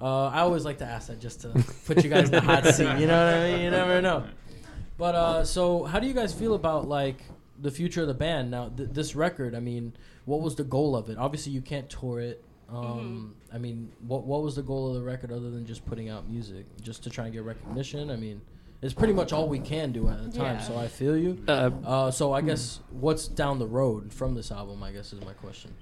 [0.00, 1.48] Uh, I always like to ask that just to
[1.86, 2.98] put you guys in the hot seat.
[2.98, 3.60] You know what I mean?
[3.62, 4.26] You never know.
[4.98, 7.22] But uh, so, how do you guys feel about like
[7.60, 8.68] the future of the band now?
[8.68, 11.18] Th- this record, I mean, what was the goal of it?
[11.18, 12.42] Obviously, you can't tour it.
[12.68, 16.08] Um, I mean, what what was the goal of the record other than just putting
[16.08, 18.10] out music, just to try and get recognition?
[18.10, 18.40] I mean,
[18.82, 20.56] it's pretty much all we can do at the time.
[20.56, 20.62] Yeah.
[20.62, 21.42] So I feel you.
[21.46, 24.82] Uh, Uh, so I guess what's down the road from this album?
[24.82, 25.74] I guess is my question.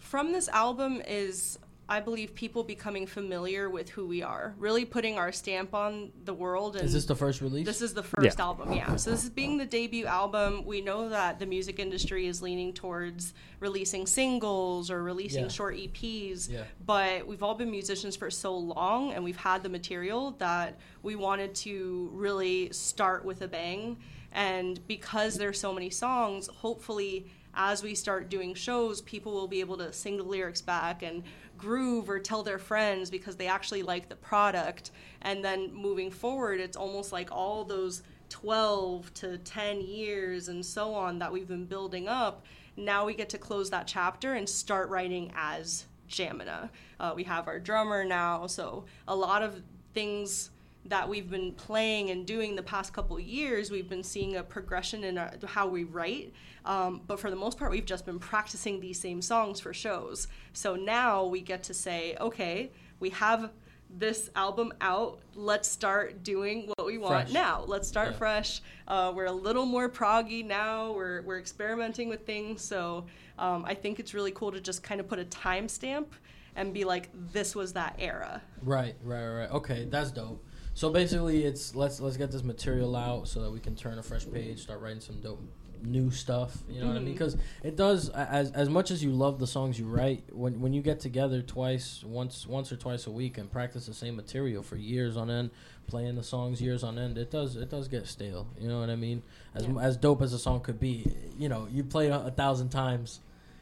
[0.00, 1.58] From this album is,
[1.90, 6.34] I believe, people becoming familiar with who we are, really putting our stamp on the
[6.34, 6.76] world.
[6.76, 7.64] And Is this the first release?
[7.64, 8.94] This is the first album, yeah.
[8.96, 10.66] So this is being the debut album.
[10.66, 15.48] We know that the music industry is leaning towards releasing singles or releasing Yeah.
[15.48, 16.50] short EPs.
[16.50, 16.64] Yeah.
[16.84, 21.16] But we've all been musicians for so long and we've had the material that we
[21.16, 23.96] wanted to really start with a bang.
[24.32, 29.60] And because there's so many songs, hopefully as we start doing shows, people will be
[29.60, 31.22] able to sing the lyrics back and
[31.58, 34.92] groove or tell their friends because they actually like the product.
[35.22, 40.94] And then moving forward, it's almost like all those 12 to 10 years and so
[40.94, 42.44] on that we've been building up.
[42.76, 46.70] Now we get to close that chapter and start writing as Jamina.
[47.00, 49.62] Uh, we have our drummer now, so a lot of
[49.94, 50.50] things
[50.84, 55.04] that we've been playing and doing the past couple years, we've been seeing a progression
[55.04, 56.32] in our, how we write.
[56.68, 60.28] Um, but for the most part, we've just been practicing these same songs for shows.
[60.52, 63.50] So now we get to say, okay, we have
[63.90, 65.18] this album out.
[65.34, 67.32] Let's start doing what we want Fresh.
[67.32, 67.64] now.
[67.66, 68.18] Let's start Yeah.
[68.18, 68.60] fresh.
[68.86, 70.92] Uh, we're a little more proggy now.
[70.92, 72.60] We're, we're experimenting with things.
[72.60, 73.06] So
[73.38, 76.08] um, I think it's really cool to just kind of put a timestamp
[76.54, 78.42] and be like, this was that era.
[78.62, 79.50] Right, right, right, right.
[79.52, 80.44] Okay, that's dope.
[80.74, 84.02] So basically, it's let's let's get this material out so that we can turn a
[84.02, 85.42] fresh page, start writing some dope
[85.82, 86.56] new stuff.
[86.68, 87.12] You know what I mean?
[87.12, 90.24] Because it does as as much as you love the songs you write.
[90.32, 93.94] When when you get together twice, once once or twice a week and practice the
[93.94, 95.50] same material for years on end,
[95.86, 98.46] playing the songs years on end, it does it does get stale.
[98.58, 99.22] You know what I mean?
[99.54, 99.78] As Yeah.
[99.80, 101.06] as dope as a song could be,
[101.38, 103.20] you know, you play it a, a thousand times.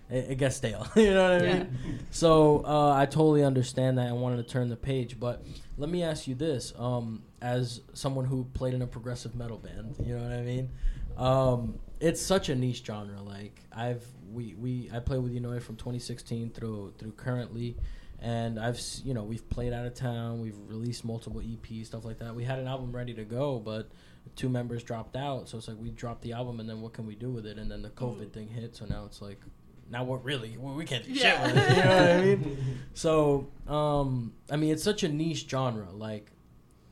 [0.09, 0.87] It, it gets stale.
[0.97, 1.79] you know what I mean?
[1.85, 1.93] Yeah.
[2.13, 5.19] So uh, I totally understand that and wanted to turn the page.
[5.19, 5.45] But
[5.77, 9.97] let me ask you this: um, as someone who played in a progressive metal band,
[10.05, 10.71] you know what I mean?
[11.17, 13.23] Um, it's such a niche genre.
[13.23, 17.77] Like I've we, we I played with Unoi from 2016 through through currently,
[18.21, 20.41] and I've you know we've played out of town.
[20.41, 22.35] We've released multiple EPs, stuff like that.
[22.35, 23.89] We had an album ready to go, but
[24.35, 25.49] two members dropped out.
[25.49, 27.59] So it's like we dropped the album, and then what can we do with it?
[27.59, 29.41] And then the COVID thing hit, so now it's like
[29.89, 31.47] now what really we we can't do Yeah.
[31.47, 31.77] shit with it.
[31.77, 32.59] You know what I mean?
[32.95, 35.91] So um, I mean, it's such a niche genre.
[35.93, 36.33] Like,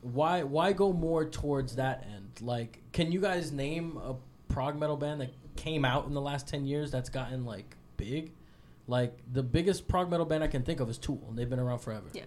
[0.03, 2.41] why why go more towards that end?
[2.41, 4.15] Like, can you guys name a
[4.55, 8.33] prog metal band that came out in the last ten years that's gotten like big?
[8.87, 11.59] Like the biggest prog metal band I can think of is Tool, and they've been
[11.59, 12.07] around forever.
[12.13, 12.23] Yeah.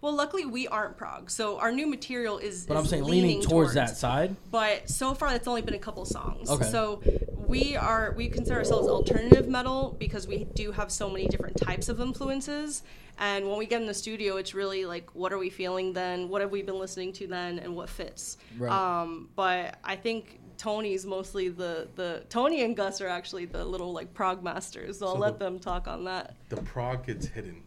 [0.00, 2.66] Well, luckily we aren't prog, so our new material is.
[2.66, 4.36] But I'm saying leaning, towards, that side.
[4.50, 6.50] But so far, that's only been a couple songs.
[6.50, 6.66] Okay.
[6.70, 7.02] So
[7.46, 11.88] we are we consider ourselves alternative metal because we do have so many different types
[11.88, 12.82] of influences.
[13.18, 16.28] And when we get in the studio, it's really like, what are we feeling then?
[16.28, 17.58] What have we been listening to then?
[17.58, 18.36] And what fits?
[18.58, 18.70] Right.
[18.70, 23.92] Um, but I think Tony's mostly the the Tony and Gus are actually the little
[23.92, 24.98] like prog masters.
[24.98, 26.34] So I'll So let them talk on that.
[26.48, 27.62] The prog gets hidden.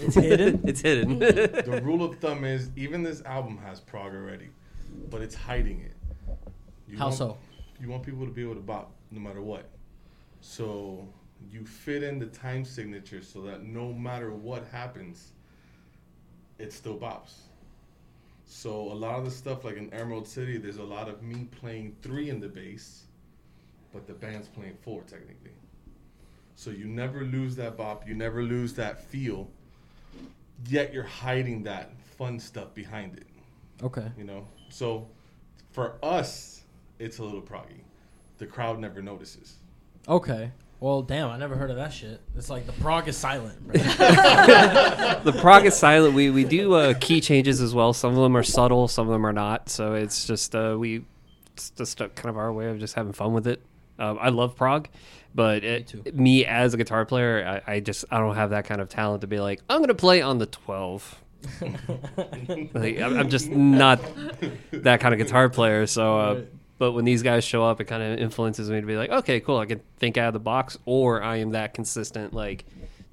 [0.00, 0.60] It's hidden.
[0.64, 1.18] it's hidden.
[1.20, 1.70] Mm-hmm.
[1.70, 4.50] the rule of thumb is even this album has prog already,
[5.10, 5.92] but it's hiding it.
[6.88, 7.38] You How want- so?
[7.80, 9.64] You want people to be able to bop no matter what.
[10.40, 11.08] So
[11.50, 15.32] you fit in the time signature so that no matter what happens,
[16.58, 17.32] it still bops.
[18.54, 21.48] So a lot of the stuff like in Emerald City, there's a lot of me
[21.58, 23.04] playing three in the bass,
[23.94, 25.52] but the band's playing four technically.
[26.54, 29.48] So you never lose that bop, you never lose that feel,
[30.68, 33.26] yet you're hiding that fun stuff behind it
[33.82, 34.06] Okay.
[34.18, 34.46] you know.
[34.68, 35.08] So
[35.70, 36.62] for us,
[36.98, 37.80] it's a little proggy.
[38.36, 39.56] The crowd never notices.
[40.06, 40.52] Okay.
[40.82, 42.20] Well, damn, I never heard of that shit.
[42.36, 43.68] It's like the prog is silent.
[43.68, 43.74] Bro.
[43.82, 46.12] the prog is silent.
[46.12, 47.92] We we do uh, key changes as well.
[47.92, 49.68] Some of them are subtle, some of them are not.
[49.68, 51.04] So it's just uh, we
[51.52, 53.62] it's just uh, kind of our way of just having fun with it.
[54.00, 54.88] Um, I love prog,
[55.32, 56.02] but it, too.
[56.14, 59.20] me as a guitar player, I, I just I don't have that kind of talent
[59.20, 61.16] to be like I'm gonna play on the twelve.
[61.60, 64.00] like, I'm, I'm just not
[64.72, 65.86] that kind of guitar player.
[65.86, 66.48] So, uh, Right.
[66.78, 69.40] But when these guys show up, it kind of influences me to be like, okay,
[69.40, 69.58] cool.
[69.58, 72.32] I can think out of the box, or I am that consistent.
[72.32, 72.64] Like,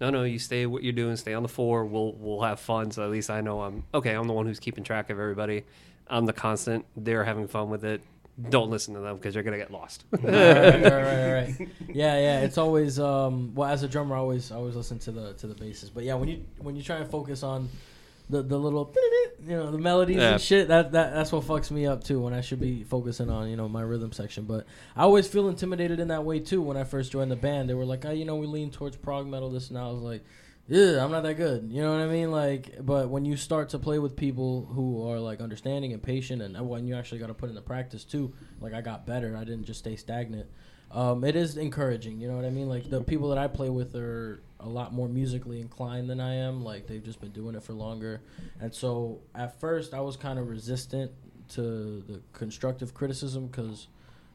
[0.01, 1.15] no, no, you stay what you're doing.
[1.17, 1.85] Stay on the four.
[1.85, 2.91] We'll we'll have fun.
[2.91, 4.13] So at least I know I'm okay.
[4.13, 5.65] I'm the one who's keeping track of everybody.
[6.07, 6.85] I'm the constant.
[6.95, 8.01] They're having fun with it.
[8.49, 10.05] Don't listen to them because you're gonna get lost.
[10.11, 11.69] right, right, right, right, right.
[11.89, 12.39] Yeah, yeah.
[12.41, 13.53] It's always um.
[13.53, 15.89] Well, as a drummer, I always I always listen to the to the basses.
[15.89, 17.67] But yeah, when you when you try and focus on
[18.29, 18.93] the the little
[19.41, 20.33] you know the melodies Yeah.
[20.33, 20.67] and shit.
[20.67, 23.55] That that that's what fucks me up too when I should be focusing on you
[23.55, 24.45] know my rhythm section.
[24.45, 24.65] But
[24.95, 26.61] I always feel intimidated in that way too.
[26.61, 28.95] When I first joined the band, they were like, oh, you know, we lean towards
[28.97, 29.49] prog metal.
[29.49, 29.77] This and.
[29.77, 30.23] I was like.
[30.71, 31.69] Yeah, I'm not that good.
[31.71, 32.29] You know what I mean?
[32.29, 36.43] Like, but when you start to play with people who are like understanding and patient,
[36.43, 39.07] and oh, when you actually got to put in the practice too, like I got
[39.07, 39.35] better.
[39.35, 40.47] I didn't just stay stagnant.
[40.91, 42.19] Um, it is encouraging.
[42.19, 42.67] You know what I mean?
[42.67, 46.35] Like the people that I play with are a lot more musically inclined than I
[46.35, 46.63] am.
[46.63, 48.21] Like they've just been doing it for longer,
[48.59, 51.11] and so at first I was kind of resistant
[51.49, 53.87] to the constructive criticism because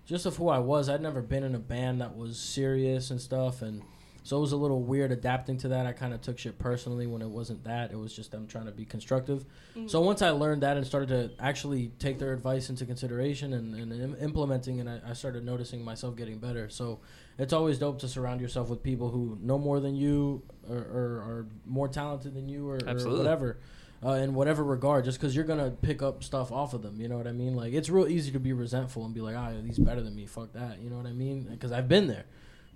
[0.06, 0.88] just of who I was.
[0.88, 3.82] I'd never been in a band that was serious and stuff, and
[4.24, 5.84] so it was a little weird adapting to that.
[5.86, 7.92] I kind of took shit personally when it wasn't that.
[7.92, 9.44] It was just them trying to be constructive.
[9.86, 13.74] So once I learned that and started to actually take their advice into consideration and,
[13.74, 16.70] and Im- implementing, and I, I started noticing myself getting better.
[16.70, 17.00] So
[17.38, 21.06] it's always dope to surround yourself with people who know more than you or, or
[21.28, 23.58] are more talented than you or, or whatever.
[24.04, 27.08] Uh, in whatever regard, just because you're gonna pick up stuff off of them, you
[27.08, 27.54] know what I mean.
[27.56, 30.26] Like it's real easy to be resentful and be like, "Ah, he's better than me."
[30.26, 31.44] Fuck that, you know what I mean?
[31.50, 32.26] Because I've been there.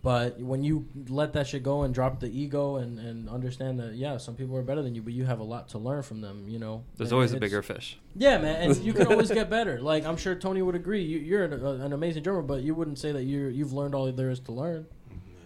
[0.00, 3.94] But when you let that shit go and drop the ego and, and understand that,
[3.94, 6.20] yeah, some people are better than you, but you have a lot to learn from
[6.20, 6.84] them, you know.
[6.96, 7.98] There's And always a bigger fish.
[8.14, 9.80] Yeah, man, and you can always get better.
[9.80, 11.02] Like I'm sure Tony would agree.
[11.02, 13.94] You, you're an, uh, an amazing drummer, but you wouldn't say that you you've learned
[13.94, 14.86] all there is to learn.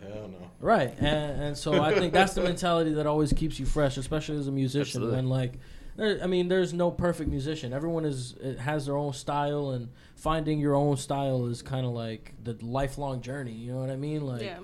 [0.02, 0.50] Hell no.
[0.60, 4.36] Right, and and so I think that's the mentality that always keeps you fresh, especially
[4.36, 5.02] as a musician.
[5.02, 5.16] Absolutely.
[5.16, 5.54] When like,
[5.96, 7.72] there, I mean, there's no perfect musician.
[7.72, 11.92] Everyone is it has their own style, and finding your own style is kind of
[11.92, 13.52] like the lifelong journey.
[13.52, 14.26] You know what I mean?
[14.26, 14.58] Like, yeah.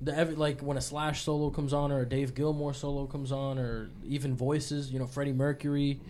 [0.00, 3.32] the every like when a Slash solo comes on, or a Dave Gilmour solo comes
[3.32, 4.90] on, or even voices.
[4.90, 6.00] You know, Freddie Mercury.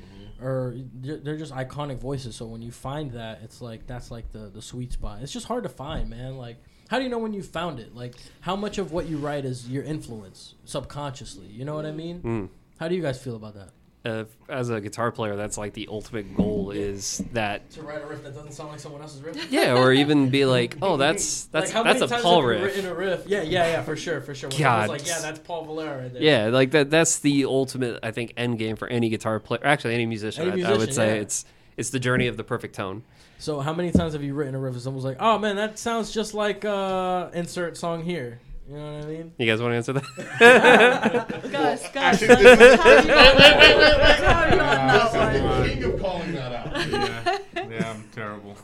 [0.42, 2.35] Or they're they're just iconic voices.
[2.35, 5.18] So when you find that, it's like that's like the the sweet spot.
[5.20, 6.38] It's just hard to find, man.
[6.38, 6.57] Like
[6.90, 7.94] how do you know when you found it?
[7.94, 11.46] Like, how much of what you write is your influence subconsciously?
[11.46, 12.20] You know what I mean?
[12.20, 12.49] Mm.
[12.81, 13.70] How do you guys feel about that?
[14.02, 18.06] Uh, as a guitar player, that's like the ultimate goal is that To write a
[18.06, 19.52] riff that doesn't sound like someone else's riff.
[19.52, 22.62] yeah, or even be like, oh, that's that's like, that's a Paul have riff.
[22.62, 23.26] written a riff?
[23.26, 24.48] Yeah, yeah, yeah, for sure, for sure.
[24.48, 24.88] When God.
[24.88, 26.22] like, yeah, that's Paul Valera right there.
[26.22, 26.88] Yeah, like that.
[26.88, 29.60] That's the ultimate, I think, end game for any guitar player.
[29.64, 30.50] Actually, any musician.
[30.50, 31.22] Any I, I would say yeah.
[31.22, 31.44] it's
[31.76, 33.02] it's the journey of the perfect tone.
[33.38, 35.78] So how many times have you written a riff and someone's like, oh man, that
[35.78, 38.38] sounds just like uh, insert song here.
[38.70, 39.33] You know what I mean?
[39.37, 41.28] You guys want to answer that?
[41.50, 44.61] Gus, Gus, Actually, let's, this- let's have you on- wait, wait, wait, let's have you
[44.61, 45.33] on that Uh, one.
[45.33, 45.62] come on.
[45.62, 46.88] The king of calling that out.
[46.88, 48.56] yeah, yeah, I'm terrible.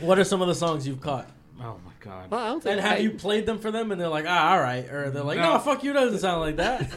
[0.00, 1.28] What are some of the songs you've caught?
[1.60, 2.30] Oh my god.
[2.30, 3.92] well, I don't think And have I- you played them for them?
[3.92, 5.58] And they're like, ah, all right, or they're like, no, No.
[5.58, 6.90] fuck you, doesn't sound like that.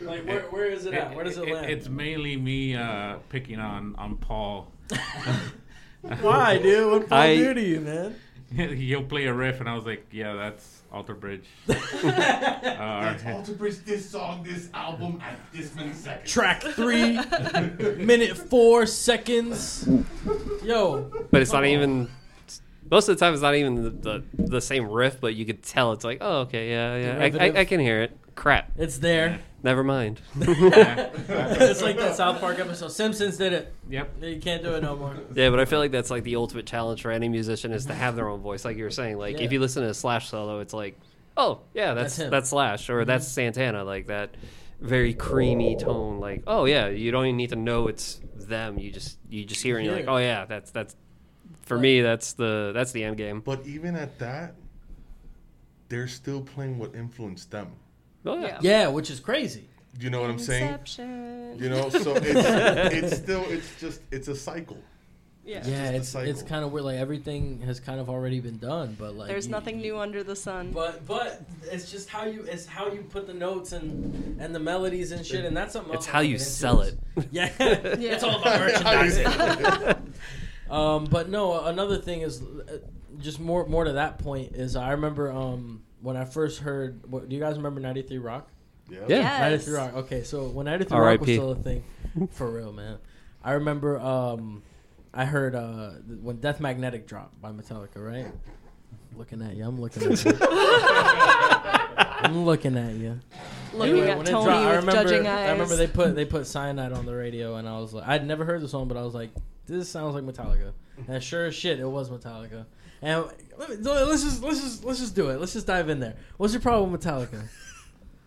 [0.00, 1.14] like, where, where is it at?
[1.14, 1.70] Where does it land?
[1.70, 4.72] It's mainly me uh, picking on on Paul.
[6.20, 6.90] Why, dude?
[6.90, 8.16] What Paul I- do to you, man?
[8.56, 13.78] He'll play a riff, and I was like, "Yeah, that's Alter Bridge." uh, Alter Bridge
[13.84, 16.30] this song, this album at this many seconds.
[16.30, 17.18] Track three,
[17.96, 19.88] minute four seconds.
[20.62, 22.08] Yo, but it's not even.
[22.90, 25.62] Most of the time, it's not even the, the, the same riff, but you could
[25.62, 28.14] tell it's like, oh, okay, yeah, yeah, I, I, I can hear it.
[28.34, 29.40] Crap, it's there.
[29.62, 30.20] never mind.
[30.40, 32.88] it's like that South Park episode.
[32.88, 33.74] Simpsons did it.
[33.88, 34.10] yep.
[34.22, 35.14] You can't do it no more.
[35.34, 37.94] Yeah, but I feel like that's like the ultimate challenge for any musician is to
[37.94, 38.64] have their own voice.
[38.64, 39.44] Like you were saying, like Yeah.
[39.44, 40.98] if you listen to a Slash solo, it's like,
[41.36, 42.48] oh yeah, that's That's that's.
[42.50, 43.32] Slash or that's mm-hmm.
[43.54, 44.34] Santana, like that
[44.80, 46.18] very creamy tone.
[46.18, 48.78] Like oh yeah, you don't even need to know it's them.
[48.78, 50.24] You just you just hear it and you're oh, Hear like it.
[50.24, 50.96] oh yeah, that's that's
[51.62, 53.40] for Like- me that's the that's the end game.
[53.40, 54.54] But even at that,
[55.88, 57.72] they're still playing what influenced them.
[58.24, 58.46] Oh yeah.
[58.46, 58.58] Yeah.
[58.60, 59.68] Yeah, which is crazy.
[60.00, 60.78] You know what I'm saying?
[61.58, 62.24] You know, so it's
[62.94, 64.78] it's still it's just it's a cycle.
[65.44, 65.56] Yeah.
[65.66, 66.84] Yeah, just a it's it's kind of weird.
[66.84, 70.22] Like everything has kind of already been done, but like There's you- nothing new under
[70.22, 70.70] the sun.
[70.70, 74.60] But but it's just how you it's how you put the notes and and the
[74.60, 75.92] melodies and shit, and that's something.
[75.94, 76.96] It's how you into sell it.
[77.32, 78.12] Yeah, Yeah.
[78.14, 80.12] it's all about How merchandising.
[80.70, 82.78] Um, but no, another thing is uh,
[83.18, 87.00] just more more to that point is I remember um when I first heard.
[87.10, 88.48] What, do you guys remember '93 Rock?
[88.90, 88.98] Yeah.
[89.08, 89.16] Yeah.
[89.16, 89.66] Yes.
[89.66, 89.94] '93 Rock.
[90.04, 91.84] Okay, so when '93 Rock was still a thing,
[92.32, 92.98] for real, man.
[93.42, 94.62] I remember um
[95.14, 98.26] I heard uh when Death Magnetic dropped by Metallica, right?
[99.16, 100.32] Looking at you, I'm looking at you.
[101.52, 103.20] I'm looking at you.
[103.74, 105.48] Looking Anyway, at when it Tony dropped, I with remember, judging eyes.
[105.48, 108.26] I remember they put they put cyanide on the radio, and I was like, I'd
[108.26, 109.30] never heard the song, but I was like,
[109.66, 110.72] this sounds like Metallica.
[111.08, 112.66] And sure as shit, it was Metallica.
[113.02, 113.24] And
[113.58, 115.40] let me, let's just let's just let's just do it.
[115.40, 116.14] Let's just dive in there.
[116.36, 117.42] What's your problem with Metallica?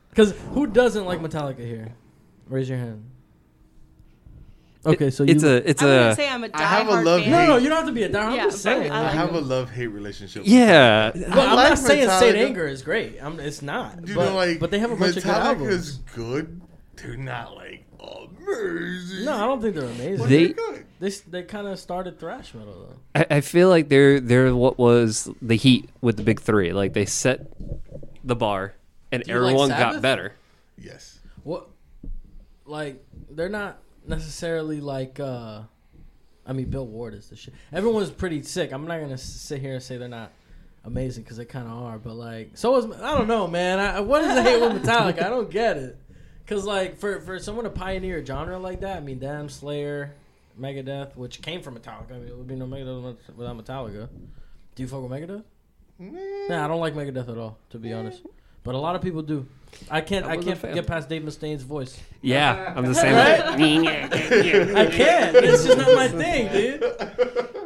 [0.09, 1.93] Because who doesn't like Metallica here?
[2.47, 3.03] Raise your hand.
[4.85, 6.63] Okay, so you, it's a it's I was gonna a say I'm a diehard I
[6.63, 7.31] have a love fan.
[7.31, 8.23] no, no, you don't have to be a diehard.
[8.27, 8.91] I'm Yeah, just saying.
[8.91, 9.35] I I like have it.
[9.35, 10.43] a love hate relationship.
[10.45, 11.11] yeah.
[11.15, 12.45] Well, I I'm like not saying Saint Metallica.
[12.45, 13.17] Anger is great.
[13.21, 14.07] I'm, it's not.
[14.07, 15.97] You but, know, like but they have a bunch of good Metallica's albums.
[16.15, 16.61] good.
[16.97, 19.25] They're not like amazing.
[19.25, 20.27] No, I don't think they're amazing.
[20.27, 20.85] They- they're good.
[20.99, 23.21] They they kind of started thrash metal though.
[23.29, 26.71] I, I feel like they're they're what was the heat with the big three.
[26.71, 27.47] Like they set
[28.23, 28.73] the bar,
[29.11, 29.93] and Do you like everyone Sabbath?
[29.95, 30.33] got better.
[30.77, 31.19] Yes.
[31.43, 31.67] What,
[32.65, 35.19] like they're not necessarily like.
[35.19, 35.61] uh
[36.47, 37.53] I mean, Bill Ward is the shit.
[37.73, 38.71] Everyone's pretty sick.
[38.71, 40.31] I'm not gonna s- sit here and say they're not
[40.85, 41.97] amazing because they kind of are.
[41.97, 43.79] But like, so is I don't know, man.
[43.79, 45.23] I, what is the hate with Metallica?
[45.25, 45.97] I don't get it.
[46.47, 50.13] Cause like for for someone to pioneer a genre like that, I mean, damn Slayer,
[50.59, 52.11] Megadeth, which came from Metallica.
[52.11, 54.07] I mean, it would be no Megadeth without Metallica.
[54.75, 55.43] Do you fuck with Megadeth?
[55.97, 58.21] Nah, I don't like Megadeth at all, to be honest.
[58.63, 59.47] But a lot of people do.
[59.89, 60.25] I can't.
[60.25, 61.99] I I, can't get past Dave Mustaine's voice.
[62.21, 63.13] Yeah, I'm the same.
[63.15, 63.59] Right?
[63.59, 64.75] way.
[64.75, 65.35] I can't.
[65.35, 66.83] It's just not my thing, dude.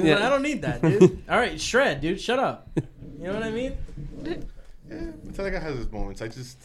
[0.00, 0.26] Yeah.
[0.26, 1.22] I don't need that, dude.
[1.28, 2.20] All right, shred, dude.
[2.20, 2.70] Shut up.
[3.18, 3.76] You know what I mean?
[4.90, 6.20] Yeah, Metallica has its moments.
[6.22, 6.58] I just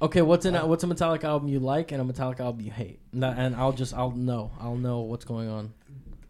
[0.00, 2.98] Okay, what's in what's a Metallica album you like and a Metallica album you hate?
[3.12, 5.72] And that- And I'll just I'll know I'll know what's going on.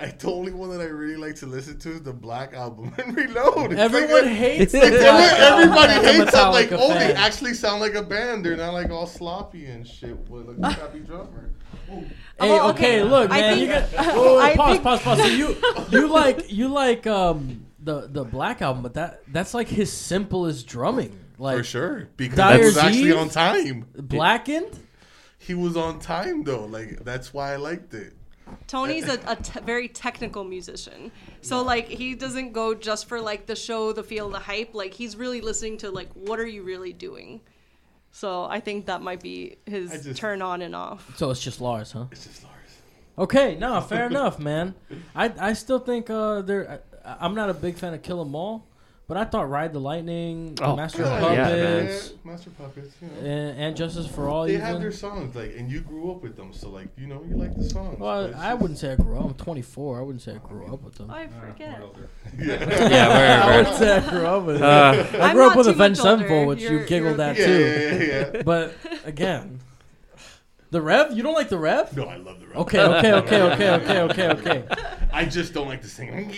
[0.01, 2.93] I, the only one that I really like to listen to is the Black Album
[2.99, 3.71] and Reload.
[3.73, 6.51] It's Everyone like a- hates the Every- everybody hates them.
[6.53, 8.45] Like, Metallica oh, they actually sound like a band.
[8.45, 11.51] They're not like all sloppy and shit with like a crappy drummer.
[11.88, 12.05] Hey,
[12.41, 15.19] Well, okay, okay, look, I man, think- you got whoa, whoa, pause, think- pause, pause.
[15.19, 15.57] So you
[15.93, 20.67] you like you like um the the Black album, but that that's like his simplest
[20.67, 21.17] drumming.
[21.42, 23.87] Like For sure, because Dire he was actually on time.
[23.96, 24.78] blackened.
[25.38, 26.66] He was on time though.
[26.66, 28.12] Like that's why I liked it.
[28.68, 31.11] Tony's a, a te- very technical musician.
[31.40, 34.72] So like he doesn't go just for like the show, the feel, the hype.
[34.72, 37.40] Like he's really listening to like what are you really doing.
[38.12, 41.16] So I think that might be his just- turn on and off.
[41.16, 42.07] So it's just Lars, huh?
[42.12, 42.52] It's just Lars.
[43.18, 44.74] Okay, no, fair enough, man.
[45.14, 48.64] I I still think uh they're I'm not a big fan of Kill 'Em All,
[49.12, 52.94] but I thought Ride the Lightning, Oh, Master God, yeah, Puppets, Yeah, Master Puppets.
[53.03, 53.29] You know.
[53.29, 54.44] and, and Justice for All.
[54.46, 54.64] They even.
[54.64, 57.37] have their songs, like, and you grew up with them, so like, you know, you
[57.37, 57.98] like the songs.
[57.98, 59.25] well, but it's I wouldn't say I grew up.
[59.27, 59.98] I'm 24.
[59.98, 61.11] I wouldn't say I grew up with them.
[61.11, 61.81] I forget.
[61.81, 62.09] we're.
[62.46, 62.88] Yeah.
[62.90, 64.64] Yeah, I we're, wouldn't say I grew up with them.
[64.64, 66.07] Uh, I I'm grew up with too Avenged much.
[66.07, 67.61] Sevenfold, which you You're- giggled you're- at yeah, too.
[67.61, 68.42] yeah, yeah, yeah.
[68.42, 69.61] But again,
[70.72, 71.12] the Rev.
[71.16, 71.94] You don't like the Rev?
[71.96, 72.56] No, I love the rap.
[72.56, 74.64] Okay, okay, okay, okay, okay, okay, okay.
[75.12, 76.35] I just don't like the singing.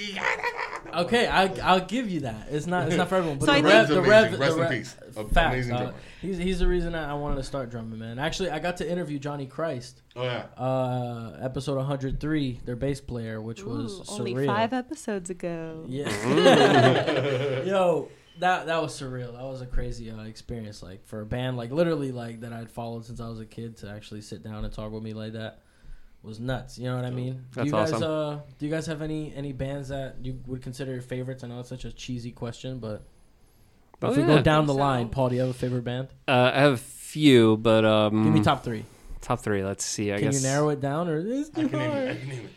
[0.92, 2.48] Okay, I, I'll give you that.
[2.50, 3.38] It's not it's not for everyone.
[3.38, 4.32] But So I the Rev, the Rev, amazing.
[4.32, 4.96] the Rest in peace.
[5.16, 5.94] A- Facts, amazing uh, drummer.
[6.20, 8.18] he's he's the reason I I wanted to start drumming, man.
[8.18, 10.46] Actually, I got to interview Johnny Christ, Oh yeah.
[10.56, 15.84] uh, episode 103, their bass player, which was Ooh, only five episodes ago.
[15.88, 16.10] Yeah.
[17.64, 19.32] Yo, that that was surreal.
[19.32, 20.82] That was a crazy uh, experience.
[20.82, 23.76] Like for a band, like literally, like that I'd followed since I was a kid
[23.78, 25.60] to actually sit down and talk with me like that
[26.22, 26.78] was nuts.
[26.78, 27.34] You know what I mean?
[27.34, 28.10] do That's you guys awesome.
[28.10, 31.44] uh do you guys have any any bands that you would consider your favorites?
[31.44, 33.02] I know it's such a cheesy question, but
[34.02, 34.28] Oh, if we yeah.
[34.28, 36.08] go down the line, Paul, do you have a favorite band?
[36.28, 38.84] uh, I have a few, but um, Give me top three.
[39.22, 39.64] top three.
[39.64, 40.12] Let's see.
[40.12, 42.10] I Can guess you narrow it down, or is I can name it.
[42.10, 42.50] I can name it.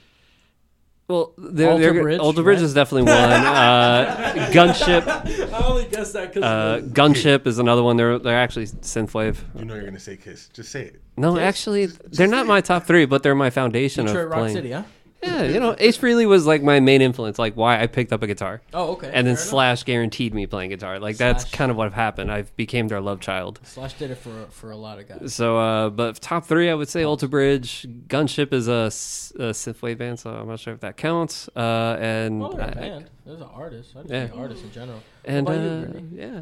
[1.08, 2.66] Well, they're, Alter they're, Bridge, Alter Bridge right?
[2.66, 3.16] is definitely one.
[3.32, 5.08] Uh, Gunship,
[5.54, 7.96] I only guessed that because uh, Gunship is another one.
[7.96, 9.38] They're they're actually synthwave.
[9.58, 10.50] You know you're gonna say Kiss.
[10.54, 11.02] Just say it.
[11.16, 11.48] No, Yes.
[11.48, 14.56] actually, they're not my top three, but they're my foundation Detroit of Rock playing.
[14.56, 14.84] City, huh?
[15.24, 18.22] Yeah, you know, Ace Frehley was like my main influence, like why I picked up
[18.22, 19.08] a guitar, Oh, okay.
[19.08, 19.50] and then fair enough.
[19.50, 21.00] Slash guaranteed me playing guitar.
[21.00, 21.54] Like that's Slash.
[21.54, 22.32] kind of what happened.
[22.32, 23.60] I became their love child.
[23.64, 25.34] Slash did it for for a lot of guys.
[25.34, 27.88] So, uh, but top three, I would say Alter Bridge.
[28.08, 31.50] Gunship is a synthwave band, so I'm not sure if that counts.
[31.56, 33.10] Uh, and Well, they're a I- band.
[33.26, 33.94] There's an artist.
[33.96, 34.28] I just Yeah.
[34.28, 35.00] think artists in general.
[35.26, 36.42] and What about you, uh, yeah,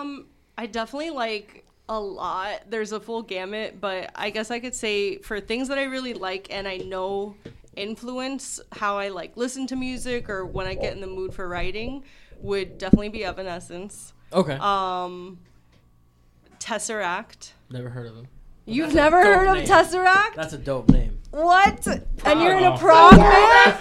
[0.00, 0.26] Um,
[0.58, 1.61] I definitely like
[1.92, 2.62] a lot.
[2.70, 6.14] There's a full gamut, but I guess I could say for things that I really
[6.14, 7.36] like and I know
[7.76, 11.48] influence how I like listen to music or when I get in the mood for
[11.48, 12.02] writing
[12.38, 14.12] would definitely be Evanescence.
[14.32, 14.54] Okay.
[14.60, 15.38] Um,
[16.58, 17.52] Tesseract.
[17.70, 18.28] Never heard of them.
[18.64, 19.66] You've never dope heard of name.
[19.66, 20.34] Tesseract?
[20.36, 21.18] That's a dope name.
[21.32, 21.84] what?
[22.24, 22.78] And you're in a Oh.
[22.78, 23.76] prog band?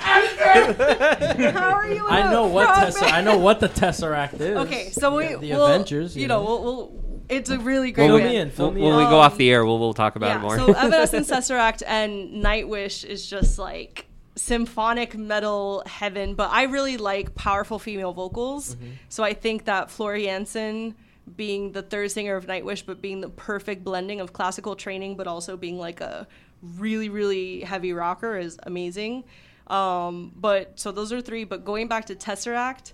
[1.56, 3.00] How are you in I a know what prog Tessa.
[3.02, 3.16] band?
[3.16, 4.58] I know what the Tesseract is.
[4.58, 6.18] Okay, so we the we'll, Avengers.
[6.18, 8.30] You know, we'll, we'll it's a really great fill band.
[8.30, 8.52] me in.
[8.52, 8.98] Fill when, me when in.
[9.00, 10.58] we go off the air, we'll we'll talk about it more.
[10.58, 14.06] So Evanescence, Tesseract, and Nightwish is just like
[14.36, 16.36] symphonic metal heaven.
[16.36, 18.76] But I really like powerful female vocals.
[18.76, 18.92] Mm-hmm.
[19.10, 20.96] So I think that Floor Jansen
[21.36, 25.28] being the third singer of Nightwish, but being the perfect blending of classical training, but
[25.28, 26.28] also being like a
[26.62, 29.24] really, really heavy rocker is amazing.
[29.68, 31.44] Um, but so those are three.
[31.44, 32.94] But going back to Tesseract,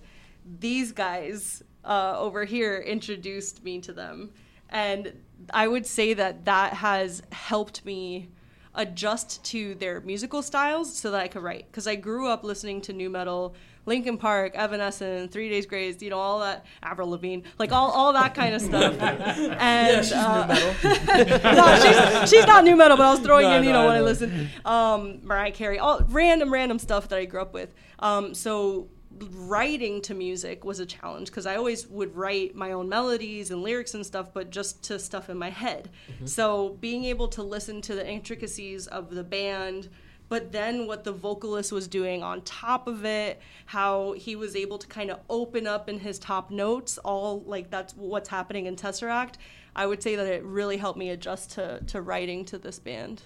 [0.60, 4.30] these guys uh, over here introduced me to them,
[4.70, 5.14] and
[5.54, 8.30] I would say that that has helped me
[8.76, 11.66] adjust to their musical styles so that I could write.
[11.72, 13.56] Because I grew up listening to nu metal,
[13.88, 18.14] Linkin Park, Evanescence, Three Days Grace, you know, all that, Avril Lavigne, like all, all
[18.14, 18.94] that kind of stuff.
[19.02, 20.54] And Yeah, she's uh, new
[21.24, 21.42] metal.
[21.56, 21.80] no,
[22.22, 23.88] she's, she's not nu metal, but I was throwing No, in, you no, know, I
[23.88, 24.06] when I know.
[24.06, 24.50] listen.
[24.66, 27.74] Um, Mariah Carey, all random, random stuff that I grew up with.
[28.00, 28.90] Um, so
[29.24, 33.62] writing to music was a challenge because I always would write my own melodies and
[33.62, 35.90] lyrics and stuff, but just to stuff in my head.
[36.12, 36.26] Mm-hmm.
[36.26, 39.90] So being able to listen to the intricacies of the band.
[40.30, 44.78] But then what the vocalist was doing on top of it, how he was able
[44.78, 48.76] to kind of open up in his top notes, all like that's what's happening in
[48.76, 49.36] Tesseract.
[49.74, 53.22] I would say that it really helped me adjust to, to writing to this band.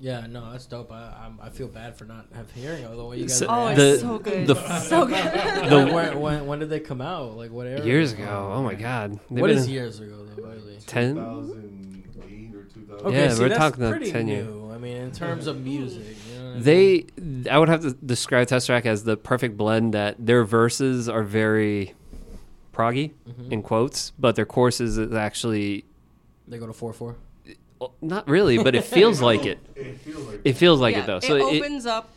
[0.00, 0.92] Yeah, no, that's dope.
[0.92, 3.38] I I'm, I feel bad for not have hearing it the way you guys.
[3.38, 3.84] So- Oh, acting.
[3.84, 4.46] it's The- so good.
[4.46, 5.24] the- so good.
[5.72, 7.36] Like, when, when when did they come out?
[7.36, 7.84] Like what era?
[7.84, 8.52] Years ago.
[8.54, 9.18] Oh my god.
[9.30, 10.44] They've What been is in years ago though?
[10.48, 10.78] Really?
[10.86, 11.14] 10?
[11.16, 13.06] 2008 or 2000.
[13.06, 14.46] Okay, Yeah, see, we're that's talking about pretty 10 years.
[14.46, 14.70] new.
[14.72, 16.62] I mean, in terms of music, you know what I mean?
[17.42, 21.24] They, I would have to describe Tesseract as the perfect blend that their verses are
[21.24, 21.94] very
[22.72, 23.50] proggy, Mhm.
[23.52, 25.84] in quotes, but their choruses is actually,
[26.46, 27.16] they go to four four.
[27.80, 29.58] Well, not really, but it feels like it.
[29.76, 31.20] It feels like It feels like Yeah, it though.
[31.20, 32.10] So it, opens up.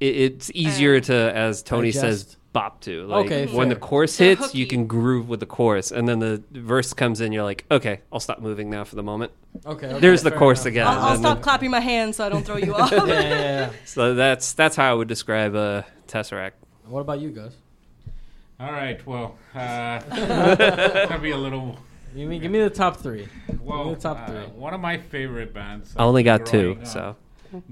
[0.00, 3.06] it, it's easier to, as Tony says, bop to.
[3.06, 3.80] Like Okay, when the fair.
[3.80, 4.76] chorus They're hits, you hooky.
[4.76, 7.32] can groove with the chorus, and then the verse comes in.
[7.32, 9.32] You're like, okay, I'll stop moving now for the moment.
[9.66, 10.66] Okay, okay, There's the fair chorus enough.
[10.66, 10.86] again.
[10.86, 12.90] I'll, I'll and stop then- clapping my hands so I don't throw you off.
[12.92, 13.70] yeah, yeah, yeah.
[13.84, 16.52] So that's that's how I would describe uh, Tesseract.
[16.88, 17.52] What about you guys?
[18.60, 19.04] All right.
[19.06, 21.78] Well, uh, it's gonna be a little.
[22.14, 23.28] You mean give me the top three?
[23.60, 24.40] Well, the top uh, three.
[24.54, 25.94] one of my favorite bands.
[25.96, 27.16] I only got two, up- so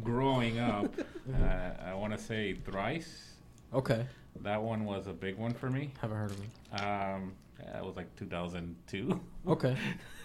[0.02, 0.92] growing up,
[1.32, 3.34] uh, I want to say Thrice.
[3.72, 4.04] Okay,
[4.42, 5.92] That one was a big one for me.
[6.00, 6.80] haven't heard of it.
[6.82, 7.32] Um,
[7.72, 9.20] that was like 2002.
[9.48, 9.76] Okay,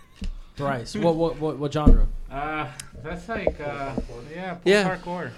[0.55, 0.95] thrice.
[0.95, 2.07] what what what what genre?
[2.31, 2.67] Uh,
[3.03, 3.93] that's like uh,
[4.33, 4.97] yeah, post Yeah.
[4.97, 5.31] hardcore.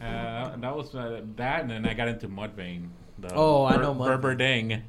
[0.00, 2.88] Uh, that was uh, that, and then I got into Mudvayne.
[3.18, 4.20] The Oh, I Ber- know Mudvayne.
[4.20, 4.82] Berberding.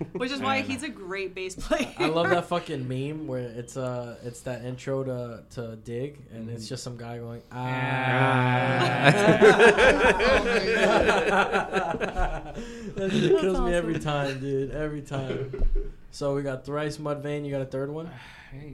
[0.12, 1.92] Which is why he's a great bass player.
[1.98, 6.48] I love that fucking meme where it's uh it's that intro to to dig and
[6.48, 9.10] it's just some guy going ah.
[12.94, 14.70] that shit kills me every time, dude.
[14.70, 15.90] Every time.
[16.12, 17.44] So we got thrice Mudvayne.
[17.44, 18.10] You got a third one?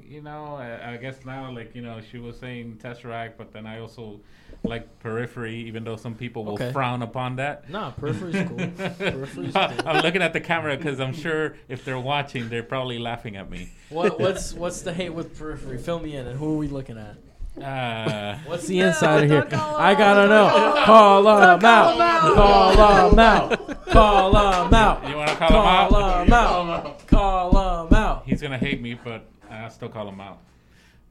[0.09, 3.67] You know, I, I guess now, like you know, she was saying Tesseract, but then
[3.67, 4.21] I also
[4.65, 6.73] like Periphery, even though some people will Okay.
[6.73, 7.69] frown upon that.
[7.69, 8.57] Nah, periphery's cool.
[8.99, 9.87] Periphery's cool.
[9.87, 13.51] I'm looking at the camera because I'm sure if they're watching, they're probably laughing at
[13.51, 13.71] me.
[13.91, 15.77] What what's what's the hate with periphery?
[15.77, 16.27] Fill me in.
[16.27, 17.17] And who are we looking at?
[17.63, 19.47] Uh, What's the insider here?
[19.51, 20.83] I gotta know.
[20.85, 21.95] Call them out.
[22.35, 22.77] Call
[23.09, 23.87] them out.
[23.87, 25.09] Call them out.
[25.09, 25.89] you want to call him out?
[25.91, 27.07] Call them out.
[27.07, 27.51] Call
[27.87, 28.23] them out.
[28.27, 30.39] He's gonna hate me, but I'll still call him out.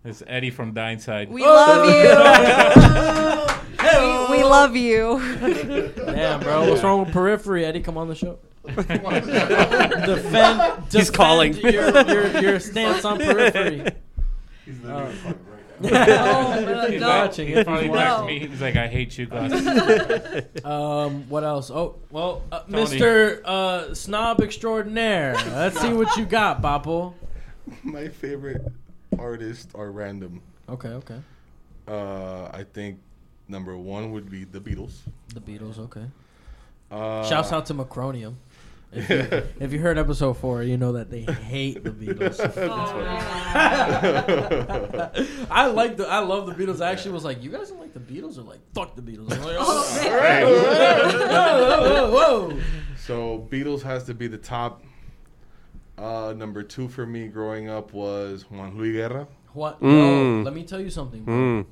[0.03, 1.31] It's Eddie from Downside.
[1.31, 2.09] we love you.
[4.29, 5.19] we, we love you.
[5.95, 6.69] Damn, bro.
[6.69, 7.65] What's wrong with periphery?
[7.65, 8.37] Eddie, come on the show.
[10.05, 11.55] defend, He's calling.
[11.57, 13.83] Your, your, your stance on periphery.
[14.65, 16.53] He's Uh, fucking right now.
[16.57, 17.07] Oh, He's no.
[17.07, 18.27] watching he probably he's texts watching.
[18.41, 18.47] me.
[18.47, 20.45] He's like, I hate you guys.
[20.65, 21.69] Um, what else?
[21.71, 23.41] Oh, well, uh, Mr.
[23.45, 25.35] Uh, Snob Extraordinaire.
[25.35, 27.13] Let's see what you got, Bopple.
[27.83, 28.61] My favorite
[29.19, 30.41] artists are random.
[30.69, 31.19] Okay, okay.
[31.87, 32.99] Uh, I think
[33.47, 34.93] number one would be the Beatles.
[35.33, 36.05] The Beatles, okay.
[36.89, 38.35] Uh, Shouts out to Macronium.
[38.91, 42.39] If you, if you heard episode four, you know that they hate the Beatles.
[42.57, 43.15] Oh, man.
[45.51, 46.81] I like the, I love the Beatles.
[46.81, 49.29] I actually was like, you guys don't like the Beatles, or like, fuck the Beatles.
[49.29, 50.45] Like, Oh, oh, man.
[50.45, 52.59] whoa, whoa, whoa, whoa.
[52.97, 54.83] So Beatles has to be the top.
[55.97, 59.27] Uh, number two for me growing up was Juan Luis Guerra.
[59.53, 59.79] What?
[59.81, 60.39] Mm.
[60.39, 61.23] Yo, let me tell you something.
[61.25, 61.65] Mm.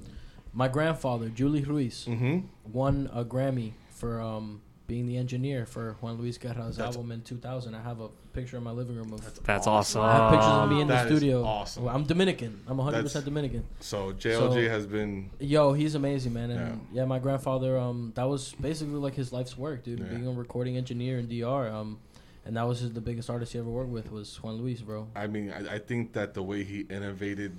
[0.53, 2.39] My grandfather, Julie Ruiz, Mm-hmm.
[2.72, 4.61] won a Grammy for um,
[4.94, 7.74] being the engineer for Juan Luis Guerra's That's- album in 2000.
[7.74, 9.44] I have a picture in my living room of.
[9.44, 10.02] That's awesome.
[10.04, 11.44] I have pictures of me in the That is studio.
[11.44, 11.88] awesome.
[11.88, 12.62] I'm Dominican.
[12.68, 13.64] I'm 100 That's- percent Dominican.
[13.80, 16.52] So JLG So- has been Yo, he's amazing, man.
[16.52, 17.06] And yeah.
[17.06, 19.98] my grandfather, um, that was basically like his life's work, dude.
[20.00, 20.06] Yeah.
[20.06, 21.98] Being a recording engineer in DR, um,
[22.46, 25.08] and that was his, the biggest artist he ever worked with was Juan Luis, bro.
[25.16, 27.58] I mean, I, I think that the way he innovated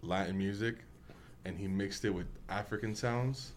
[0.00, 0.76] Latin music
[1.44, 3.52] and he mixed it with African sounds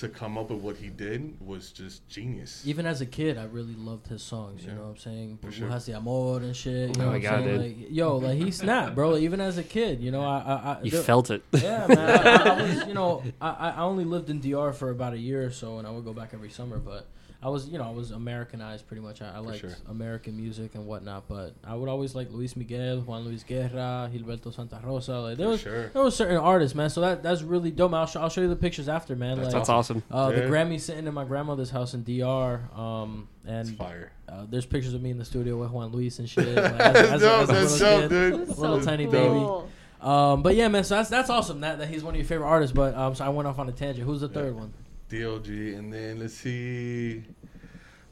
[0.00, 2.62] to come up with what he did was just genius.
[2.66, 4.62] Even as a kid, I really loved his songs.
[4.62, 4.76] You Yeah.
[4.76, 5.38] know what I'm saying?
[5.42, 5.68] For sure.
[5.68, 6.96] has the amor and shit.
[6.96, 7.60] You Oh know my God, dude.
[7.60, 9.10] Like, yo, like he snapped, bro.
[9.10, 11.42] Like, even as a kid, you know, I, I, I You there- felt it.
[11.52, 11.98] Yeah, man.
[11.98, 15.18] I, I, I was, you know, I, I only lived in DR for about a
[15.18, 16.78] year or so, and I would go back every summer.
[16.78, 17.06] But
[17.40, 19.22] I was, you know, I was Americanized pretty much.
[19.22, 19.70] I, I liked sure.
[19.88, 24.52] American music and whatnot, but I would always like Luis Miguel, Juan Luis Guerra, Gilberto
[24.52, 25.20] Santa Rosa.
[25.20, 25.88] Like there For was, sure.
[25.90, 26.90] there was certain artists, man.
[26.90, 27.94] So that that's really dope.
[27.94, 29.36] I'll, show I'll show you the pictures after, man.
[29.36, 30.02] That's like, That's awesome.
[30.10, 34.10] Uh, The Grammy sitting in my grandmother's house in DR, um, It's fire.
[34.28, 36.44] uh, there's pictures of me in the studio with Juan Luis and shit.
[36.56, 37.48] like, as, as, That's as a dope.
[37.48, 38.58] little That's dope, dude.
[38.58, 39.70] Little So tiny cool.
[40.00, 40.82] Um, but yeah, man.
[40.84, 42.74] So that's that's awesome that, that he's one of your favorite artists.
[42.74, 44.04] But um, so I went off on a tangent.
[44.06, 44.72] Who's the third one?
[45.08, 47.24] DOG, and then let's see.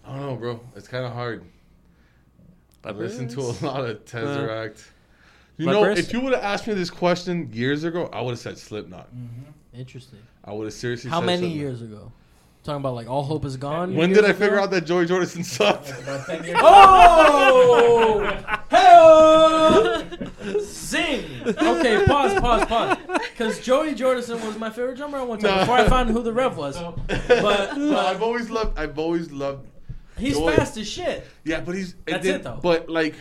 [0.04, 0.60] I don't know, bro.
[0.74, 1.44] It's kind of hard.
[2.84, 4.84] I listen to a lot of uh, Tesseract.
[5.56, 5.98] You know, Leprous?
[5.98, 9.08] if you would have asked me this question years ago, I would have said Slipknot.
[9.14, 9.78] Mm-hmm.
[9.80, 10.20] Interesting.
[10.44, 11.10] I would have seriously.
[11.10, 11.58] How said many Slipknot.
[11.58, 12.12] years ago?
[12.62, 13.94] Talking about like all hope is gone.
[13.94, 14.38] When did I ago?
[14.38, 15.92] figure out that Joey Jordison sucked?
[16.58, 18.44] Oh!
[18.70, 20.06] Hey!
[20.60, 21.22] Sing.
[21.46, 22.98] Okay, pause, pause, pause.
[23.30, 25.60] Because Joey Jordison was my favorite drummer at one time No.
[25.60, 26.76] before I found who the Rev was.
[26.76, 27.06] But,
[27.76, 28.76] No, but I've always loved.
[28.78, 29.68] I've always loved.
[30.18, 30.56] he's Joey.
[30.56, 31.94] fast as shit, Yeah, but he's.
[32.06, 32.58] That's then- it, though.
[32.60, 33.14] But like,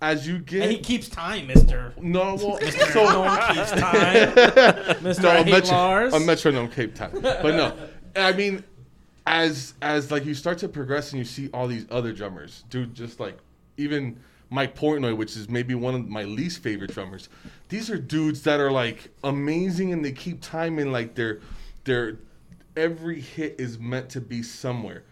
[0.00, 0.62] as you get.
[0.62, 1.92] and he keeps time, Mister.
[2.00, 5.02] no, well, Mister so no one keeps time.
[5.02, 6.14] Mister no, I a hate Lars.
[6.14, 7.10] a metronome Cape Time.
[7.20, 7.76] But no,
[8.16, 8.64] I mean,
[9.26, 12.94] as as like you start to progress and you see all these other drummers, dude,
[12.94, 13.36] just like
[13.76, 14.18] even
[14.50, 17.28] Mike Portnoy, which is maybe one of my least favorite drummers.
[17.68, 21.40] These are dudes that are like amazing and they keep time and like their
[21.84, 22.18] their
[22.76, 25.04] every hit is meant to be somewhere.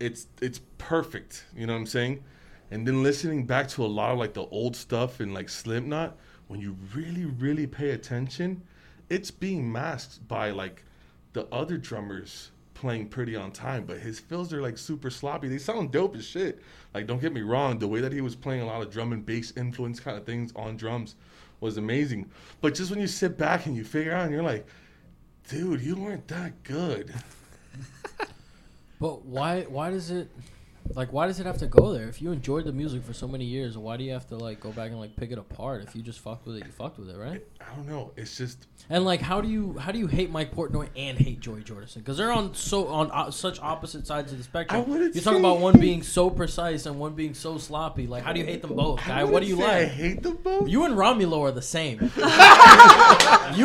[0.00, 1.44] It's it's perfect.
[1.54, 2.24] You know what I'm saying?
[2.72, 6.16] And then listening back to a lot of like the old stuff and like Slipknot,
[6.48, 8.62] when you really, really pay attention,
[9.08, 10.84] it's being masked by like
[11.32, 12.50] the other drummers
[12.80, 15.48] playing pretty on time, but his fills are like super sloppy.
[15.48, 16.60] They sound dope as shit.
[16.94, 19.12] Like, don't get me wrong, the way that he was playing a lot of drum
[19.12, 21.14] and bass influence kind of things on drums
[21.60, 22.30] was amazing.
[22.60, 24.66] But just when you sit back and you figure out and you're like,
[25.48, 27.12] dude, you weren't that good.
[29.00, 29.62] But why?
[29.62, 30.28] Why does it?
[30.94, 32.08] Like, why does it have to go there?
[32.08, 34.58] If you enjoyed the music for so many years, why do you have to like
[34.60, 35.82] go back and like pick it apart?
[35.86, 37.44] If you just fucked with it, you fucked with it, right?
[37.60, 38.10] I don't know.
[38.16, 41.38] It's just And like, how do you how do you hate Mike Portnoy and hate
[41.40, 41.96] Joey Jordison?
[41.98, 44.80] Because they're on so on uh, such opposite sides of the spectrum.
[44.80, 48.06] I wouldn't You're talking say about one being so precise and one being so sloppy.
[48.08, 49.20] Like, how do you hate them both, guy?
[49.20, 50.68] I What do you wouldn't I hate them both.
[50.68, 52.00] You and Romulo are the same.
[52.00, 52.08] you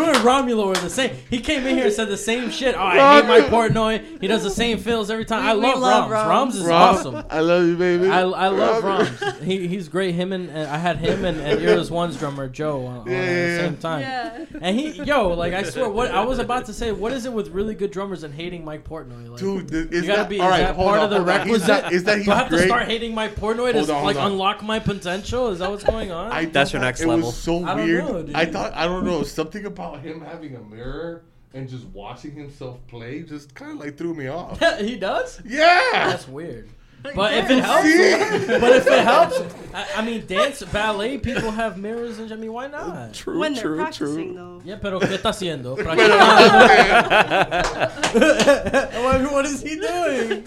[0.04, 1.16] and Romulo are the same.
[1.30, 2.76] He came in here and said the same shit.
[2.76, 4.22] Oh, I hate Mike Portnoy.
[4.22, 5.44] He does the same fills every time.
[5.44, 6.12] I We- we love, love Roms.
[6.12, 6.46] Roms.
[6.46, 7.05] Roms is Rob, awesome.
[7.14, 8.10] I love you, baby.
[8.10, 9.42] I, I love Rob- Roms.
[9.42, 10.16] He, he's great.
[10.16, 13.18] Him and, and I had him and, and Eras One's drummer Joe on, on Yeah,
[13.18, 14.02] at the same time.
[14.02, 14.46] Yeah.
[14.62, 17.34] And he, yo, like I swear, what I was about to say, what is it
[17.34, 19.30] with really good drummers and hating Mike Portnoy?
[19.30, 20.40] Like, Dude, is you gotta that, be.
[20.40, 21.48] all is that part on, of the hold on.
[21.48, 21.68] He's requisite?
[21.68, 22.60] that- is that he's Do I have great?
[22.62, 24.32] to start hating Mike Portnoy to on, like on.
[24.32, 25.50] unlock my potential?
[25.50, 26.32] Is that what's going on?
[26.32, 27.28] I That's your next it level.
[27.28, 28.04] was so I don't weird.
[28.06, 28.36] know, dude.
[28.36, 32.80] I thought I don't know something about him having a mirror and just watching himself
[32.88, 34.60] play just kind of like threw me off.
[34.80, 35.42] he does.
[35.46, 36.68] Yeah, That's weird.
[37.16, 39.40] But if it helps, but if it helps,
[39.76, 43.14] I, I mean, dance, ballet, people have mirrors, and I mean, why not?
[43.14, 44.34] true, when they're true, practicing, true.
[44.34, 44.62] though.
[44.66, 45.78] Yeah, pero ¿qué está haciendo?
[45.84, 47.36] Practicando.
[48.16, 49.04] Eh.
[49.04, 50.46] what, what is he doing?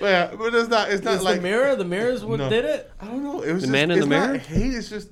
[0.00, 0.90] Yeah, but it's not.
[0.90, 1.76] It's not Is like the mirror?
[1.76, 2.48] The mirror's what No.
[2.48, 2.90] did it?
[3.00, 3.42] I don't know.
[3.42, 4.38] It was The just, man in it's the not mirror?
[4.38, 4.74] Hate.
[4.74, 5.10] It's just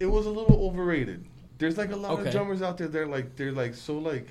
[0.00, 1.24] it was a little overrated.
[1.58, 2.26] There's like a lot Okay.
[2.26, 2.88] of drummers out there.
[2.88, 4.26] They're like they're like so like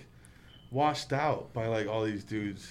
[0.71, 2.69] washed out by like all these dudes,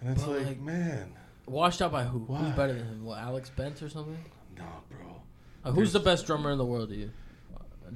[0.00, 1.14] and it's But, like, like- man,
[1.46, 2.18] Washed out by who?
[2.20, 2.38] Why?
[2.40, 3.04] Who's better than him?
[3.04, 4.18] What, Alex Bent or something?
[4.58, 5.22] nah, bro,
[5.64, 7.10] Uh, who's the best drummer in the world to you?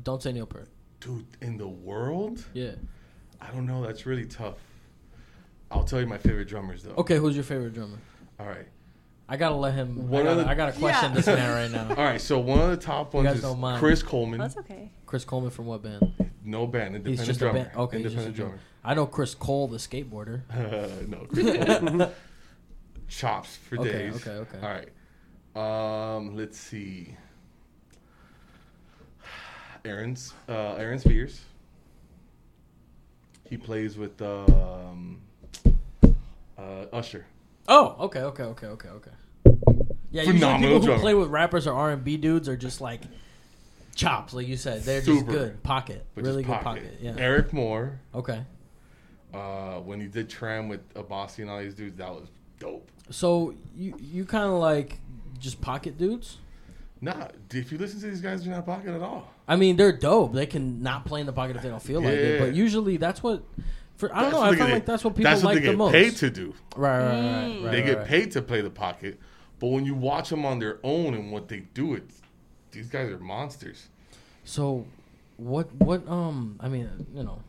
[0.03, 0.69] Don't say Neil Peart.
[1.01, 2.73] dude, in the world, Yeah.
[3.41, 3.83] I don't know.
[3.85, 4.57] That's really tough.
[5.71, 6.95] I'll tell you my favorite drummers though.
[6.95, 7.99] Okay, who's your favorite drummer?
[8.39, 8.67] All right.
[9.29, 9.99] I gotta let him.
[9.99, 11.17] I One of gotta, the- I gotta question Yeah.
[11.17, 11.95] this man right now.
[11.97, 12.21] All right.
[12.21, 13.45] So one of the top ones is.
[13.79, 14.39] Chris Coleman.
[14.39, 14.91] That's okay.
[15.07, 16.13] Chris Coleman from what band?
[16.45, 17.59] no band, independent He's just drummer.
[17.61, 17.77] a band.
[17.77, 18.61] Okay, he's just a independent drummer.
[18.85, 20.43] I know Chris Cole, the skateboarder.
[20.51, 20.89] drummer.
[21.09, 22.11] no, Chris Coleman.
[23.09, 24.27] Chops for Okay, days.
[24.27, 24.59] okay, okay.
[24.63, 26.17] All right.
[26.17, 27.15] Um, let's see.
[29.85, 31.41] Aaron's uh, Aaron Spears.
[33.49, 35.21] He plays with um,
[36.57, 37.27] uh, Usher.
[37.69, 39.11] Oh, okay, okay, okay, okay, okay.
[40.11, 43.03] Yeah, Phenomenal people who play with rappers or R and B dudes are just like
[43.95, 44.83] chops, like you said.
[44.83, 46.99] They're just good pocket, Which really is good pocket.
[47.01, 47.15] Yeah.
[47.19, 48.01] Eric Moore.
[48.15, 48.43] Okay.
[49.33, 52.29] Uh, when he did Tram with Abasi and all these dudes, that was
[52.59, 52.91] dope.
[53.11, 54.99] So you you kind of like
[55.39, 56.39] just pocket dudes.
[57.01, 59.29] Nah, if you listen to these guys, they're not pocket at all.
[59.49, 60.33] I mean, they're dope.
[60.35, 62.39] They can not play in the pocket if they don't feel like it.
[62.41, 63.43] But usually, that's what.
[63.97, 64.41] For I don't That's know.
[64.43, 65.93] I they feel like that's what people that's what like they the get most.
[65.93, 66.55] paid to do.
[66.77, 67.65] Right, right, right, right, Mm.
[67.65, 67.71] right.
[67.73, 68.07] they right, get right.
[68.07, 69.19] paid to play the pocket,
[69.61, 72.05] but when you watch them on their own and what they do, it
[72.73, 73.89] these guys are monsters.
[74.45, 74.87] So,
[75.37, 77.43] what what um I mean you know,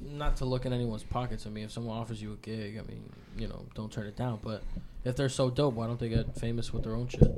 [0.00, 1.46] not to look in anyone's pockets.
[1.46, 3.02] I mean, if someone offers you a gig, I mean,
[3.36, 4.40] you know, don't turn it down.
[4.42, 4.62] But
[5.04, 7.30] if they're so dope, why don't they get famous with their own shit?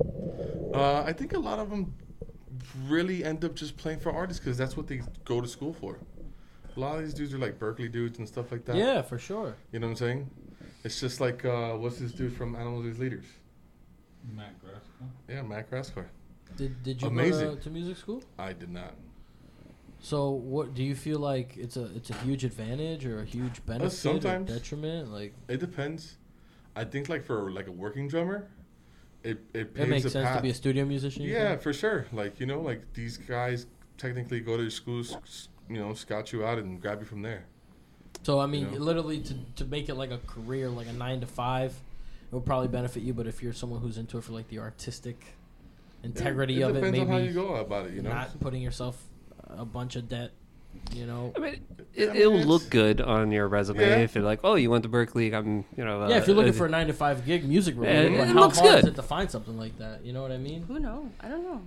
[0.75, 1.95] Uh, I think a lot of them
[2.87, 5.99] really end up just playing for artists because that's what they go to school for.
[6.77, 8.77] A lot of these dudes are like Berklee dudes and stuff like that.
[8.77, 9.57] Yeah, for sure.
[9.73, 10.31] You know what I'm saying?
[10.85, 13.25] It's just like uh, what's this dude from Animals as Leaders?
[14.37, 15.09] Matt Garstka.
[15.29, 16.05] Yeah, Matt Garstka.
[16.57, 17.49] Did Did you Amazing.
[17.49, 18.23] go to, to music school?
[18.39, 18.95] I did not.
[20.01, 23.59] So, what do you feel like it's a it's a huge advantage or a huge
[23.59, 24.51] uh, benefit sometimes.
[24.51, 25.13] or detriment?
[25.13, 26.17] Like, It depends.
[26.77, 28.49] I think like for like a working drummer,
[29.25, 30.37] it it it makes sense path.
[30.37, 31.25] to be a studio musician.
[31.25, 31.63] Yeah, think?
[31.63, 32.07] for sure.
[32.13, 36.45] Like you know, like these guys technically go to your schools, you know, scout you
[36.45, 37.45] out and grab you from there.
[38.23, 38.85] So I mean, You know?
[38.85, 41.73] literally to to make it like a career, like a nine to five,
[42.31, 43.15] it would probably benefit you.
[43.15, 45.25] But if you're someone who's into it for like the artistic
[46.05, 47.95] integrity it, of it, on how you maybe go about it.
[47.95, 49.03] You know, not putting yourself
[49.49, 50.33] a bunch of debt.
[50.95, 51.33] You know.
[51.35, 51.61] I mean,
[51.95, 53.97] Yeah, it, I mean, it'll it's- look good on your resume Yeah.
[53.97, 55.35] if you're like, oh, you went to Berklee.
[55.35, 56.03] I'm, you know.
[56.03, 58.13] Uh, yeah, if you're looking uh, for a nine to five gig music Yeah, related,
[58.13, 58.93] it- it how looks hard is good.
[58.93, 60.05] it to find something like that?
[60.05, 60.63] You know what I mean?
[60.63, 61.07] Who knows?
[61.21, 61.63] I don't know.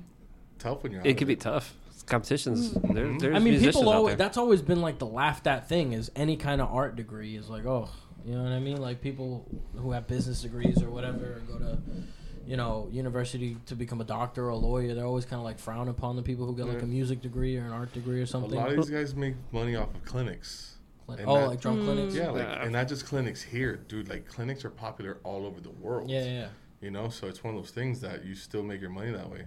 [0.59, 1.01] tough when you're.
[1.03, 1.73] it could be tough.
[2.05, 2.71] Competitions.
[2.73, 3.19] There, Mhm.
[3.19, 6.11] there's I mean, musicians people always that's always been like the laughed at thing is
[6.15, 7.89] any kind of art degree is like, oh,
[8.25, 8.77] you know what I mean?
[8.81, 11.77] Like people who have business degrees or whatever or go to,
[12.45, 15.59] you know, university to become a doctor or a lawyer, they're always kind of like
[15.59, 18.25] frown upon the people who get like a music degree or an art degree or
[18.25, 18.51] something.
[18.51, 18.75] A something.
[18.75, 20.77] lot of these guys make money off of clinics.
[21.07, 21.85] Like- and oh, that- like drum Mm.
[21.85, 22.15] clinics.
[22.15, 22.63] Yeah, like Yeah.
[22.63, 24.09] and not just clinics here, dude.
[24.09, 26.09] Like clinics are popular all over the world.
[26.09, 26.47] yeah, yeah.
[26.81, 29.29] You know, so it's one of those things that you still make your money that
[29.29, 29.45] way.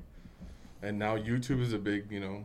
[0.83, 2.45] And now YouTube is a big, you know,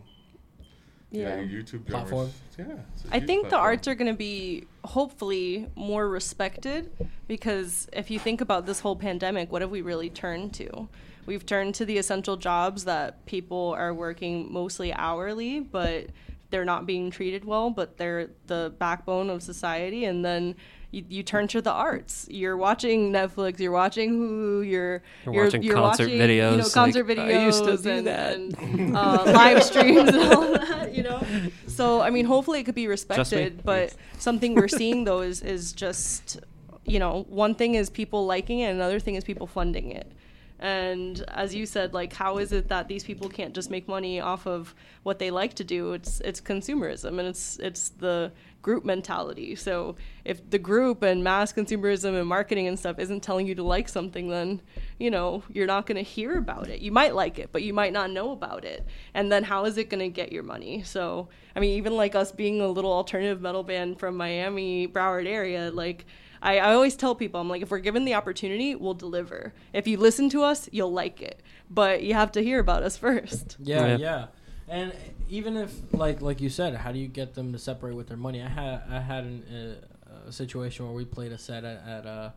[1.12, 1.40] Yeah.
[1.42, 2.30] your YouTube Platform.
[2.58, 2.78] drummers.
[2.78, 2.84] Yeah.
[2.94, 6.92] it's a I huge think the arts are going to be hopefully more respected
[7.28, 10.88] because if you think about this whole pandemic, what have we really turned to?
[11.26, 16.08] We've turned to the essential jobs that people are working mostly hourly, but
[16.50, 20.06] they're not being treated well, but they're the backbone of society.
[20.06, 20.56] And then
[20.92, 22.26] you, you turn to the arts.
[22.32, 27.08] You're watching Netflix, you're watching Hulu, you're You're watching concert watching, You know, videos, concert
[27.08, 28.36] like, videos I used to do and, that.
[28.38, 30.79] and uh, live streams and all that.
[31.68, 33.64] So I mean, hopefully it could be respected.
[33.64, 36.40] But something we're seeing though is is just
[36.86, 40.12] you know one thing is people liking it, another thing is people funding it.
[40.60, 44.20] And as you said, like, how is it that these people can't just make money
[44.20, 45.94] off of what they like to do?
[45.94, 49.56] It's it's consumerism, and it's it's the group mentality.
[49.56, 49.96] So
[50.26, 53.88] if the group and mass consumerism and marketing and stuff isn't telling you to like
[53.88, 54.62] something, then
[54.98, 56.82] you know you're not going to hear about it.
[56.82, 58.86] You might like it, but you might not know about it.
[59.14, 60.84] And then how is it going to get your money?
[60.84, 65.26] So I mean, even like us being a little alternative metal band from Miami, Broward
[65.26, 66.06] area, like.
[66.42, 69.54] I, I always tell people, I'm like, if we're given the opportunity, we'll deliver.
[69.74, 71.42] If you listen to us, you'll like it.
[71.70, 73.58] But you have to hear about us first.
[73.60, 73.98] Yeah, Yeah.
[73.98, 74.26] yeah.
[74.68, 74.94] And
[75.30, 78.18] even if, like, like you said, how do you get them to separate with their
[78.18, 78.42] money?
[78.44, 79.44] I had, I had an,
[80.06, 82.34] uh, a situation where we played a set at, at a,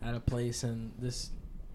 [0.00, 1.30] at a place, and this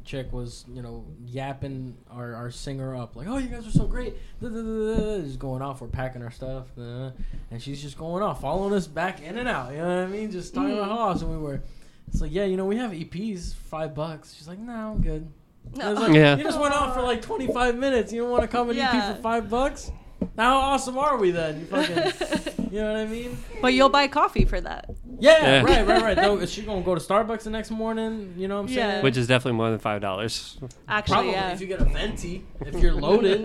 [0.08, 3.86] chick was, you know, yapping our, our singer up, like, "Oh, you guys are so
[3.86, 5.22] great!" Da, da, da, da, da.
[5.22, 5.82] Just going off.
[5.82, 7.14] We're packing our stuff, and
[7.62, 9.72] she's just going off, following us back in and out.
[9.74, 10.32] You know what I mean?
[10.32, 11.62] Just talking about how awesome we were.
[12.08, 14.34] It's like, yeah, you know, we have EPs, five bucks.
[14.34, 15.28] She's like, no, I'm good.
[15.76, 15.91] No.
[15.93, 16.38] Like, Yeah.
[16.38, 18.14] You just went off for like 25 minutes.
[18.14, 19.14] You don't want to come an EP Yeah.
[19.14, 19.91] for five bucks?
[20.38, 21.59] How awesome are we then?
[21.59, 23.38] You fucking, you know what I mean?
[23.61, 24.89] But you'll buy coffee for that.
[25.20, 25.61] Yeah, Yeah.
[25.63, 26.15] right, right, right.
[26.15, 28.34] Though, is she gonna go to Starbucks the next morning?
[28.38, 28.91] You know what I'm Yeah.
[28.91, 29.03] saying?
[29.03, 30.57] Which is definitely more than five dollars.
[30.88, 31.51] Actually, Probably yeah.
[31.53, 33.39] if you get a venti, if you're loaded.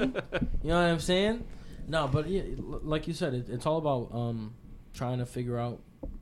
[0.63, 1.45] you know what I'm saying?
[1.89, 4.55] No, but yeah, l- like you said, it, it's all about um,
[4.95, 5.81] trying to figure out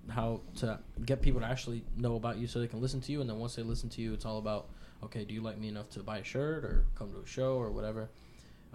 [0.08, 3.20] how to get people to actually know about you so they can listen to you,
[3.20, 4.68] and then once they listen to you, it's all about
[5.02, 7.54] okay, do you like me enough to buy a shirt or come to a show
[7.54, 8.10] or whatever.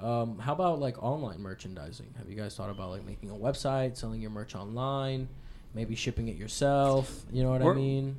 [0.01, 2.13] Um, how about like online merchandising?
[2.17, 5.27] Have you guys thought about like making a website, selling your merch online,
[5.73, 7.23] maybe shipping it yourself?
[7.31, 8.17] You know what I We're- mean?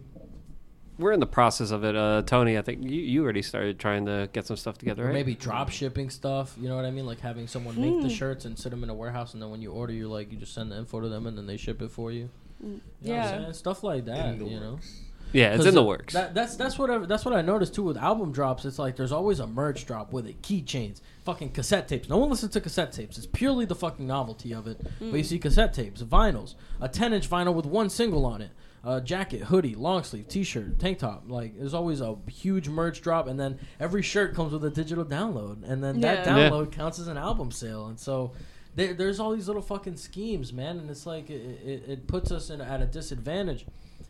[0.98, 1.94] We're in the process of it.
[1.94, 5.06] Uh, Tony, I think you, you already started trying to get some stuff together, Or
[5.08, 5.12] right?
[5.12, 6.56] maybe drop shipping stuff.
[6.58, 7.04] You know what I mean?
[7.04, 8.16] Like having someone make the Mm.
[8.16, 10.38] shirts and sit them in a warehouse, and then when you order, you're like, you
[10.38, 12.30] just send the info to them, and then they ship it for you.
[12.62, 13.40] You know what I'm Yeah.
[13.42, 13.52] saying?
[13.52, 14.30] stuff like that.
[14.30, 15.02] In the You know, works.
[15.32, 16.14] Yeah, it's in the works.
[16.14, 18.64] That, that's that's what I, that's what I noticed too with album drops.
[18.64, 22.08] It's like there's always a merch drop with it, keychains, fucking cassette tapes.
[22.08, 23.18] No one listens to cassette tapes.
[23.18, 24.80] It's purely the fucking novelty of it.
[24.98, 25.22] But you hmm.
[25.22, 28.50] see cassette tapes, vinyls, a 10 inch vinyl with one single on it.
[28.84, 31.24] A jacket, hoodie, long sleeve, t-shirt, tank top.
[31.26, 35.04] Like there's always a huge merch drop, and then every shirt comes with a digital
[35.04, 36.36] download, and then that Yeah.
[36.36, 36.50] Yeah.
[36.50, 37.86] download counts as an album sale.
[37.88, 38.32] And so
[38.76, 42.30] there, there's all these little fucking schemes, man, and it's like it, it, it puts
[42.30, 43.66] us in at a disadvantage.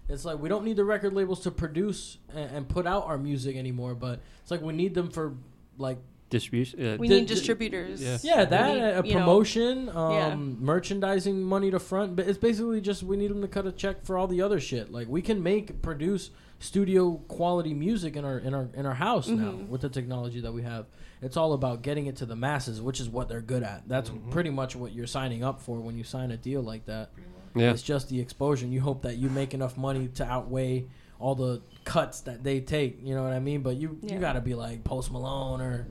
[0.09, 3.19] It's like we don't need the record labels to produce and, and put out our
[3.19, 5.35] music anymore, but it's like we need them for
[5.79, 5.99] like
[6.31, 6.81] distribution.
[6.85, 8.03] Uh, We Di- need di- distributors.
[8.03, 8.19] Yeah.
[8.23, 9.93] Yeah, that need, a you know, promotion, yeah.
[10.29, 13.73] um, merchandising money to front, but it's basically just we need them to cut a
[13.73, 14.93] check for all the other shit.
[14.93, 19.29] Like we can make produce studio quality music in our in our in our house
[19.29, 19.69] now Mhm.
[19.69, 20.87] with the technology that we have.
[21.21, 23.89] It's all about getting it to the masses, which is what they're good at.
[23.89, 24.31] That's Mhm.
[24.31, 27.11] pretty much what you're signing up for when you sign a deal like that.
[27.57, 27.71] Yeah.
[27.71, 28.65] It's just the exposure.
[28.65, 30.87] And you hope that you make enough money to outweigh
[31.19, 32.99] all the cuts that they take.
[33.03, 33.63] You know what I mean?
[33.63, 35.87] But you you got to be like Post Malone or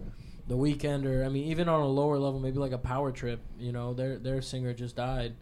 [0.48, 3.40] The Weeknd or I mean even on a lower level, maybe like a Power Trip.
[3.60, 5.34] You know, their their singer just died.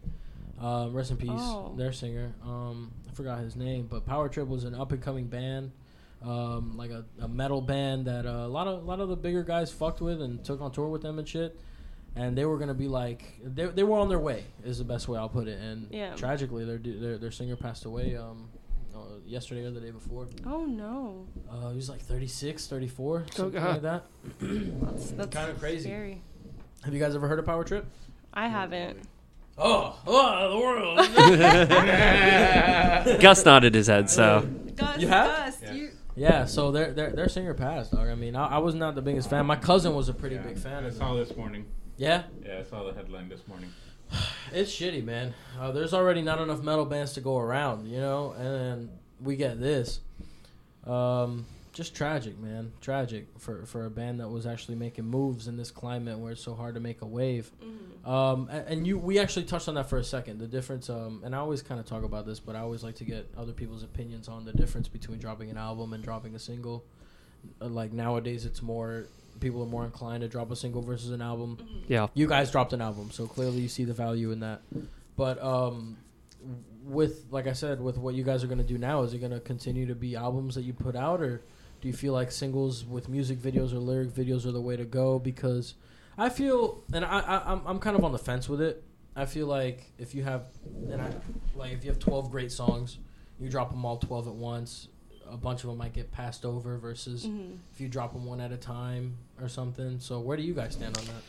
[0.61, 1.73] Uh, rest in peace, Oh.
[1.75, 2.33] their singer.
[2.45, 5.71] Um, I forgot his name, but Power Trip was an up and coming band.
[6.23, 9.17] Um, like a, a metal band that uh, a lot of a lot of the
[9.17, 11.59] bigger guys fucked with and took on tour with them and shit
[12.15, 15.07] and they were gonna be like they, they were on their way is the best
[15.07, 16.13] way I'll put it and Yeah.
[16.15, 18.49] tragically their their their singer passed away um
[18.95, 23.31] uh, yesterday or the day before Oh no, uh he was like 36 34 Oh,
[23.35, 23.69] something God.
[23.71, 24.03] like that
[24.39, 25.89] that's that's Kinda crazy.
[25.89, 26.21] Scary.
[26.83, 27.85] have you guys ever heard of Power Trip
[28.33, 28.99] I haven't.
[29.57, 30.97] oh oh the world
[33.21, 35.27] Gus nodded his head, so Gus, You have?
[35.45, 35.73] Gus, Yeah.
[35.73, 35.89] you.
[36.15, 39.01] yeah so their their their singer passed dog I mean I, I was not the
[39.01, 41.25] biggest fan my cousin was a pretty Yeah, big fan I of saw them.
[41.25, 41.65] this morning.
[41.97, 43.71] Yeah Yeah, I saw the headline this morning.
[44.51, 45.33] It's shitty, man.
[45.59, 48.89] Uh, there's already not enough metal bands to go around, you know, and then
[49.19, 49.99] we get this.
[50.85, 52.71] Um, just tragic, man.
[52.81, 56.41] Tragic for for a band that was actually making moves in this climate where it's
[56.43, 57.51] so hard to make a wave.
[57.63, 58.07] Mhm.
[58.07, 60.37] Um, a- and, you, we actually touched on that for a second.
[60.39, 62.95] The difference, um, and I always kind of talk about this, but I always like
[62.95, 66.39] to get other people's opinions on the difference between dropping an album and dropping a
[66.39, 66.83] single.
[67.59, 69.07] Uh, like nowadays, it's more
[69.39, 71.57] people are more inclined to drop a single versus an album
[71.87, 72.07] yeah.
[72.13, 74.61] you guys dropped an album, so clearly you see the value in that.
[75.15, 75.97] But um,
[76.83, 79.39] with like I said, with what you guys are gonna do now, is it gonna
[79.39, 81.41] continue to be albums that you put out, or
[81.81, 84.85] do you feel like singles with music videos or lyric videos are the way to
[84.85, 85.19] go?
[85.19, 85.75] Because
[86.17, 88.83] I feel, and I, I I'm I'm kind of on the fence with it.
[89.15, 90.45] I feel like if you have,
[90.89, 91.09] and I
[91.55, 92.97] like if you have 12 great songs,
[93.39, 94.87] you drop them all 12 at once.
[95.33, 97.57] A bunch of them might get passed over versus Mhm.
[97.73, 99.99] if you drop them one at a time or something.
[99.99, 101.23] So where do you guys stand on that?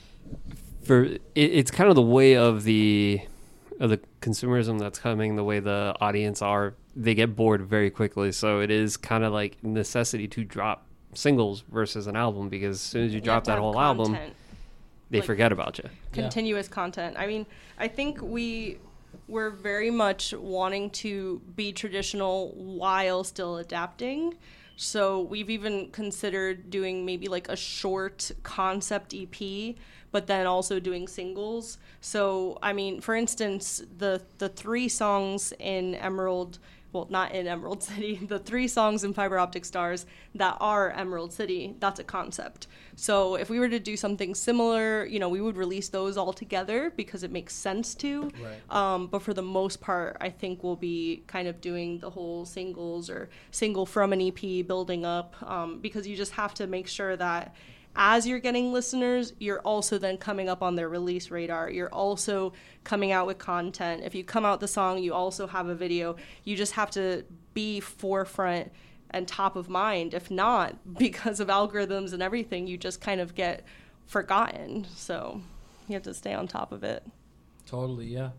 [0.82, 3.20] for it, it's kind of the way of the
[3.80, 8.30] of the consumerism that's coming the way the audience are they get bored very quickly
[8.32, 12.80] so it is kind of like necessity to drop singles versus an album because as
[12.82, 14.16] soon as you You drop that have whole album
[15.10, 17.16] they Like- forget about you continuous content.
[17.18, 17.44] I mean,
[17.78, 18.78] I think we
[19.28, 24.34] we're very much wanting to be traditional while still adapting.
[24.76, 29.76] So we've even considered doing maybe like a short concept EP,
[30.10, 31.78] but then also doing singles.
[32.00, 36.58] So I mean, for instance, the the three songs in Emerald
[36.94, 41.32] well, not in Emerald City, the three songs in Fiber Optic Stars that are Emerald
[41.32, 42.68] City, that's a concept.
[42.96, 46.32] So if we were to do something similar, you know, we would release those all
[46.32, 48.30] together because it makes sense to.
[48.40, 48.70] Right.
[48.70, 52.44] Um, but for the most part, I think we'll be kind of doing the whole
[52.44, 56.86] singles or single from an EP building up um, because you just have to make
[56.86, 57.54] sure that
[57.96, 61.70] as you're getting listeners, you're also then coming up on their release radar.
[61.70, 64.02] You're also coming out with content.
[64.04, 66.16] If you come out the song, you also have a video.
[66.44, 67.24] You just have to
[67.54, 68.72] be forefront
[69.10, 70.12] and top of mind.
[70.14, 73.64] If not, because of algorithms and everything, you just kind of get
[74.06, 74.86] forgotten.
[74.94, 75.40] So
[75.88, 77.04] you have to stay on top of it.
[77.66, 78.30] Totally, yeah.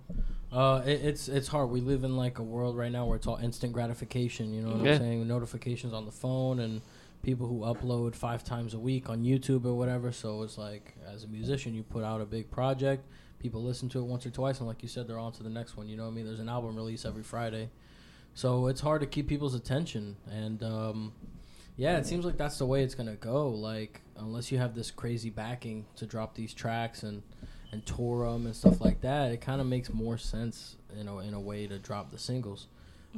[0.51, 1.69] Uh, it, it's it's hard.
[1.69, 4.53] We live in like a world right now where it's all instant gratification.
[4.53, 4.93] You know what Yeah.
[4.93, 5.27] I'm saying?
[5.27, 6.81] Notifications on the phone and
[7.25, 10.11] people who upload five times a week on YouTube or whatever.
[10.11, 13.03] So it's like, as a musician, you put out a big project,
[13.39, 15.49] people listen to it once or twice, and like you said, they're on to the
[15.49, 15.89] next one.
[15.89, 16.25] You know what I mean?
[16.25, 17.71] There's an album release every Friday,
[18.35, 20.17] so it's hard to keep people's attention.
[20.31, 21.13] And um,
[21.75, 23.49] yeah, it seems like that's the way it's gonna go.
[23.49, 27.23] Like unless you have this crazy backing to drop these tracks and
[27.71, 31.19] and tour them and stuff like that, it kind of makes more sense, you know,
[31.19, 32.67] in a way to drop the singles.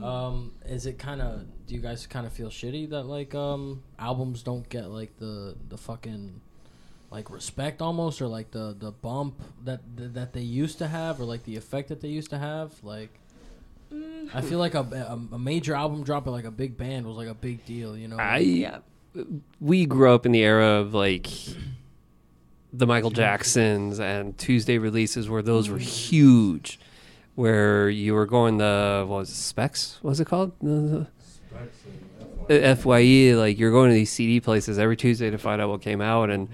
[0.03, 1.45] Um, is it kind of?
[1.65, 5.55] Do you guys kind of feel shitty that like um albums don't get like the
[5.69, 6.41] the fucking
[7.11, 11.23] like respect almost or like the the bump that that they used to have or
[11.23, 12.73] like the effect that they used to have?
[12.83, 13.09] Like,
[14.33, 17.17] I feel like a, a, a major album drop at like a big band was
[17.17, 18.17] like a big deal, you know?
[18.19, 18.79] I
[19.59, 21.27] we grew up in the era of like
[22.73, 26.79] the Michael Jacksons and Tuesday releases where those were huge,
[27.37, 29.99] where you were going the what was it, Specs?
[30.01, 30.53] What was it called?
[30.59, 31.05] The-
[32.47, 35.81] the Fye, like you're going to these CD places every Tuesday to find out what
[35.81, 36.47] came out, and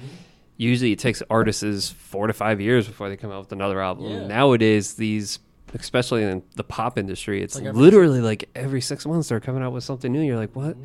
[0.58, 4.06] usually it takes artists four to five years before they come out with another album.
[4.06, 4.28] Yeah.
[4.28, 5.40] Nowadays, these,
[5.74, 9.72] especially in the pop industry, it's Like literally like every six months they're coming out
[9.72, 10.22] with something new.
[10.22, 10.76] You're like, what?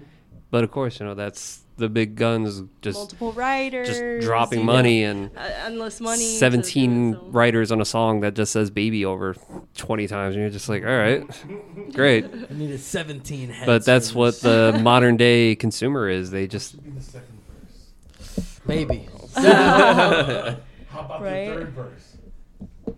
[0.50, 3.86] But of course, you know that's the big guns just Multiple writers.
[3.88, 6.24] just dropping you know, money and uh, endless money.
[6.24, 9.36] to do 17 so- writers on a song that just says baby over
[9.76, 11.22] 20 times and you're just like all right
[11.94, 13.64] great I needed 17 heads.
[13.66, 17.38] but that's what the modern day consumer is they just In the second
[18.66, 19.08] baby.
[19.36, 21.46] How about Right.
[21.48, 22.16] the third verse?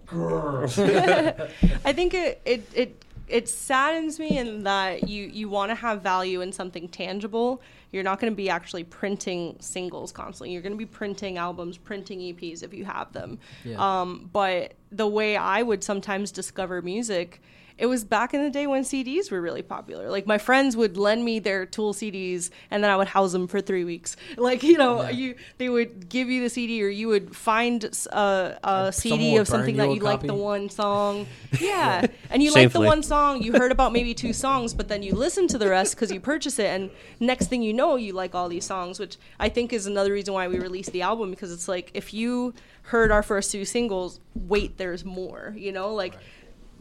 [0.06, 0.64] Girl.
[1.84, 6.02] I think it it it it saddens me in that you you want to have
[6.02, 7.62] value in something tangible.
[7.92, 10.52] You're not going to be actually printing singles constantly.
[10.52, 13.38] You're going to be printing albums, printing EPs if you have them.
[13.64, 14.00] Yeah.
[14.00, 17.40] Um, but the way I would sometimes discover music,
[17.80, 20.10] it was back in the day when CDs were really popular.
[20.10, 23.48] Like my friends would lend me their Tool CDs, and then I would house them
[23.48, 24.16] for three weeks.
[24.36, 25.10] Like you know, Yeah.
[25.10, 28.18] you they would give you the CD, or you would find uh,
[28.62, 31.26] a, And someone CD of something that you a like the one song.
[31.60, 32.06] Yeah.
[32.30, 35.12] And you like the one song, you heard about maybe two songs, but then you
[35.14, 36.66] listen to the rest because you purchase it.
[36.66, 40.12] And next thing you know, you like all these songs, which I think is another
[40.12, 43.64] reason why we released the album because it's like if you heard our first two
[43.64, 45.92] singles, wait, there's more, you know?
[45.94, 46.16] Like,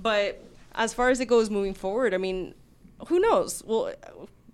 [0.01, 0.43] but
[0.75, 2.53] as far as it goes moving forward, I mean,
[3.07, 3.63] who knows?
[3.65, 3.93] Well,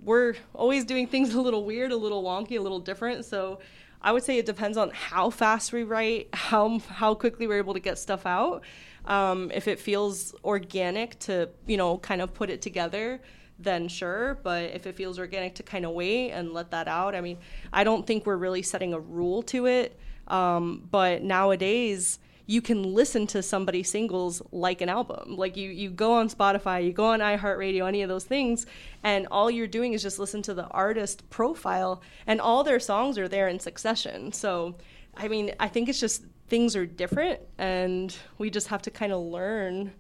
[0.04, 3.26] we're always doing things a little weird, a little wonky, a little different.
[3.26, 3.60] So
[4.02, 7.74] I would say it depends on how fast we write, how how quickly we're able
[7.74, 8.64] to get stuff out.
[9.06, 13.20] Um, if it feels organic to you know kind of put it together,
[13.58, 14.40] then sure.
[14.44, 17.40] But if it feels organic to kind of wait and let that out, I mean,
[17.74, 20.00] I don't think we're really setting a rule to it.
[20.28, 25.36] Um, but nowadays you can listen to somebody's singles like an album.
[25.36, 28.66] Like you, you go on Spotify, you go on iHeartRadio, any of those things,
[29.04, 33.18] and all you're doing is just listen to the artist profile, and all their songs
[33.18, 34.32] are there in succession.
[34.32, 34.76] So,
[35.16, 39.12] I mean, I think it's just things are different, and we just have to kind
[39.12, 39.92] of learn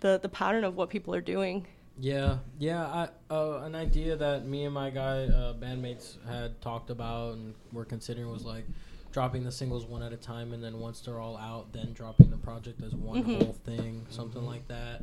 [0.00, 1.66] the the pattern of what people are doing.
[1.98, 2.86] Yeah, yeah.
[2.86, 7.54] I, uh, an idea that me and my guy uh, bandmates had talked about and
[7.72, 8.64] were considering was like
[9.14, 12.28] dropping the singles one at a time, and then once they're all out, then dropping
[12.30, 13.42] the project as one Mhm.
[13.44, 15.02] whole thing, something like that.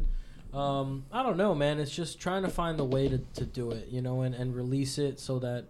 [0.54, 1.80] Um, I don't know, man.
[1.80, 4.54] It's just trying to find the way to, to do it, you know, and, and
[4.54, 5.70] release it so that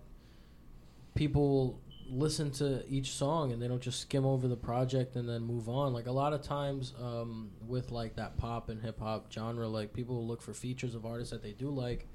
[1.14, 1.80] people
[2.10, 5.70] listen to each song and they don't just skim over the project and then move
[5.70, 5.94] on.
[5.94, 9.94] Like a lot of times um, with like that pop and hip hop genre, like
[9.94, 12.08] people will look for features of artists that they do like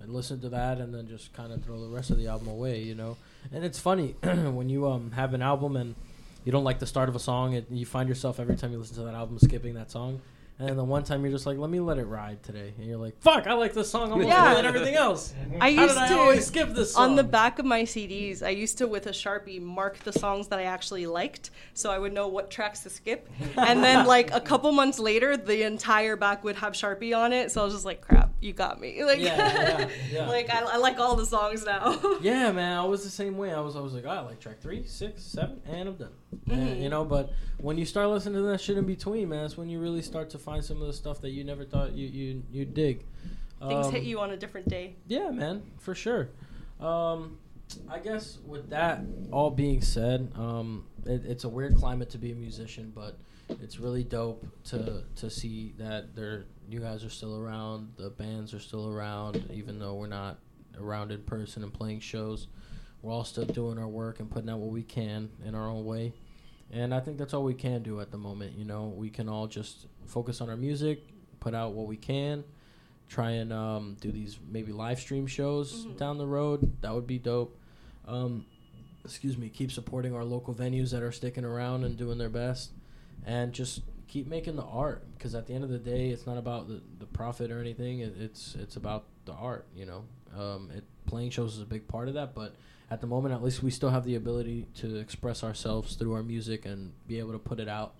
[0.00, 2.48] and listen to that and then just kind of throw the rest of the album
[2.48, 3.16] away, you know.
[3.52, 5.94] And it's funny when you um have an album and
[6.44, 8.78] you don't like the start of a song and you find yourself every time you
[8.78, 10.20] listen to that album skipping that song.
[10.60, 12.96] And the one time you're just like, let me let it ride today, and you're
[12.98, 14.42] like, fuck, I like this song almost Yeah.
[14.44, 15.32] more than everything else.
[15.60, 17.10] I How used did I to always skip this song?
[17.10, 18.42] on the back of my CDs.
[18.42, 21.98] I used to with a sharpie mark the songs that I actually liked, so I
[22.00, 23.30] would know what tracks to skip.
[23.56, 27.52] And then like a couple months later, the entire back would have sharpie on it.
[27.52, 29.00] So I was just like, crap, you got me.
[29.08, 30.26] Like, Yeah, yeah, yeah.
[30.28, 32.00] like I, I like all the songs now.
[32.20, 33.54] Yeah, man, I was the same way.
[33.54, 36.10] I was, I was like, oh, I like track three, six, seven, and I'm done.
[36.50, 39.56] And, you know, but when you start listening to that shit in between, man, that's
[39.56, 42.06] when you really start to find some of the stuff that you never thought you
[42.06, 43.04] you you dig.
[43.66, 44.96] Things Um, hit you on a different day.
[45.06, 46.28] Yeah, man, for sure.
[46.80, 47.38] Um,
[47.88, 49.00] I guess with that
[49.30, 53.18] all being said, um, it, it's a weird climate to be a musician, but
[53.60, 58.52] it's really dope to to see that there you guys are still around, the bands
[58.54, 60.38] are still around, even though we're not
[60.78, 62.46] around in person and playing shows.
[63.02, 65.84] We're all still doing our work and putting out what we can in our own
[65.84, 66.12] way.
[66.70, 68.56] And I think that's all we can do at the moment.
[68.58, 71.02] You know, we can all just focus on our music,
[71.40, 72.44] put out what we can,
[73.08, 75.96] try and um, do these maybe live stream shows Mhm.
[75.96, 76.76] down the road.
[76.82, 77.56] That would be dope.
[78.06, 78.44] Um,
[79.04, 79.48] excuse me.
[79.48, 82.72] Keep supporting our local venues that are sticking around and doing their best,
[83.24, 85.06] and just keep making the art.
[85.16, 88.00] Because at the end of the day, it's not about the, the profit or anything.
[88.00, 89.66] It, it's it's about the art.
[89.74, 90.04] You know,
[90.36, 92.54] um, it, playing shows is a big part of that, but
[92.90, 96.22] at the moment, at least we still have the ability to express ourselves through our
[96.22, 97.94] music and be able to put it out.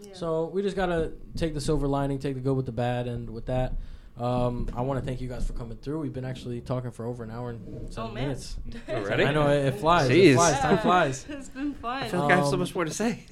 [0.00, 0.14] Yeah.
[0.14, 3.30] So we just gotta take the silver lining, take the good with the bad, and
[3.30, 3.74] with that,
[4.18, 6.00] um, I want to thank you guys for coming through.
[6.00, 8.56] We've been actually talking for over an hour and seven Oh, minutes.
[8.88, 9.24] Already?
[9.24, 10.10] I know it, it flies.
[10.10, 10.34] It Jeez.
[10.34, 10.58] flies.
[10.60, 11.26] Time flies.
[11.30, 12.02] it's been fun.
[12.02, 13.24] I feel like I have so Um, much more to say.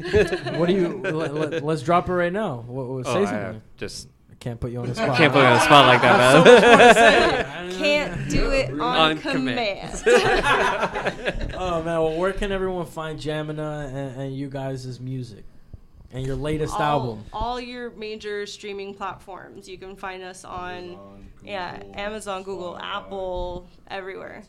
[0.57, 0.89] What do you?
[1.05, 2.65] let, let, us drop it right now.
[2.67, 3.35] What, what, Oh, say I something.
[3.35, 4.11] have just I
[4.41, 5.17] can't put you on the spot.
[5.19, 7.73] can't put you on the spot like I have so much more to that, man.
[7.73, 10.03] Can't do it on, On command.
[10.03, 11.55] command.
[11.59, 15.45] oh man, well, where can everyone find Jamina and, and you guys' music
[16.13, 17.25] and your latest all, album?
[17.35, 19.69] all your major streaming platforms.
[19.69, 24.43] You can find us on Amazon, yeah, Amazon, Google, Spotify, Apple, everywhere.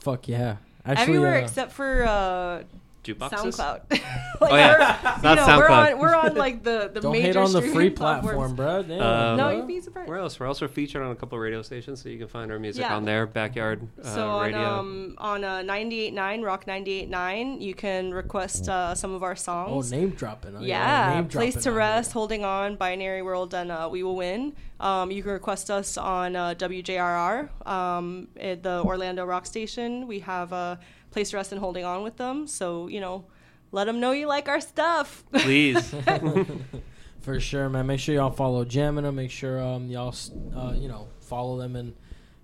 [0.00, 0.56] Fuck yeah!
[0.84, 2.62] Actually, everywhere uh, except for uh,
[3.04, 3.56] Jukeboxes.
[3.56, 4.00] SoundCloud.
[4.40, 4.70] Oh, yeah.
[4.70, 5.92] we're, Not you know, We're SoundCloud.
[5.94, 8.36] on, we're on like the the Don't major hate on the streaming free platforms.
[8.36, 8.82] platform, bro.
[8.84, 9.56] Damn, Um, No, bro.
[9.56, 10.08] you'd be surprised.
[10.08, 10.38] Where else?
[10.38, 12.82] We're also featured on a couple of radio stations, so you can find our music
[12.82, 12.94] Yeah.
[12.94, 13.26] on there.
[13.26, 14.60] Backyard uh, So on radio.
[14.60, 19.92] um on uh, 98.9 Rock 98.9, you can request uh, some of our songs.
[19.92, 20.56] Oh, name dropping.
[20.56, 22.14] Oh, yeah, name Place dropping to Rest, here.
[22.14, 24.52] Holding On, Binary World, and uh, We Will Win.
[24.78, 30.06] Um, you can request us on uh, WJRR, um, at the Orlando Rock Station.
[30.06, 30.76] We have uh,
[31.10, 32.46] Place to Rest and Holding On with them.
[32.46, 33.24] So, you know,
[33.72, 35.24] let them know you like our stuff.
[35.32, 35.94] Please.
[37.20, 37.86] For sure, man.
[37.86, 39.12] Make sure y'all follow Jamina.
[39.12, 40.14] Make sure um y'all
[40.56, 41.94] uh, you know follow them and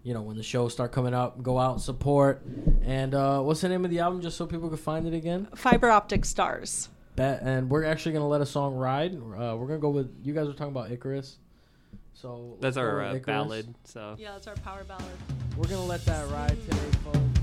[0.03, 2.45] you know when the shows start coming up, go out and support.
[2.83, 5.49] And uh, what's the name of the album, just so people can find it again?
[5.55, 6.89] Fiber Optic Stars.
[7.17, 7.41] Bet.
[7.43, 9.15] And we're actually gonna let a song ride.
[9.15, 11.39] Uh, we're gonna go with you guys were talking about Icarus.
[12.12, 13.75] So That's our uh, ballad.
[13.85, 15.05] So Yeah, that's our power ballad.
[15.57, 17.34] We're gonna let that ride today, folks.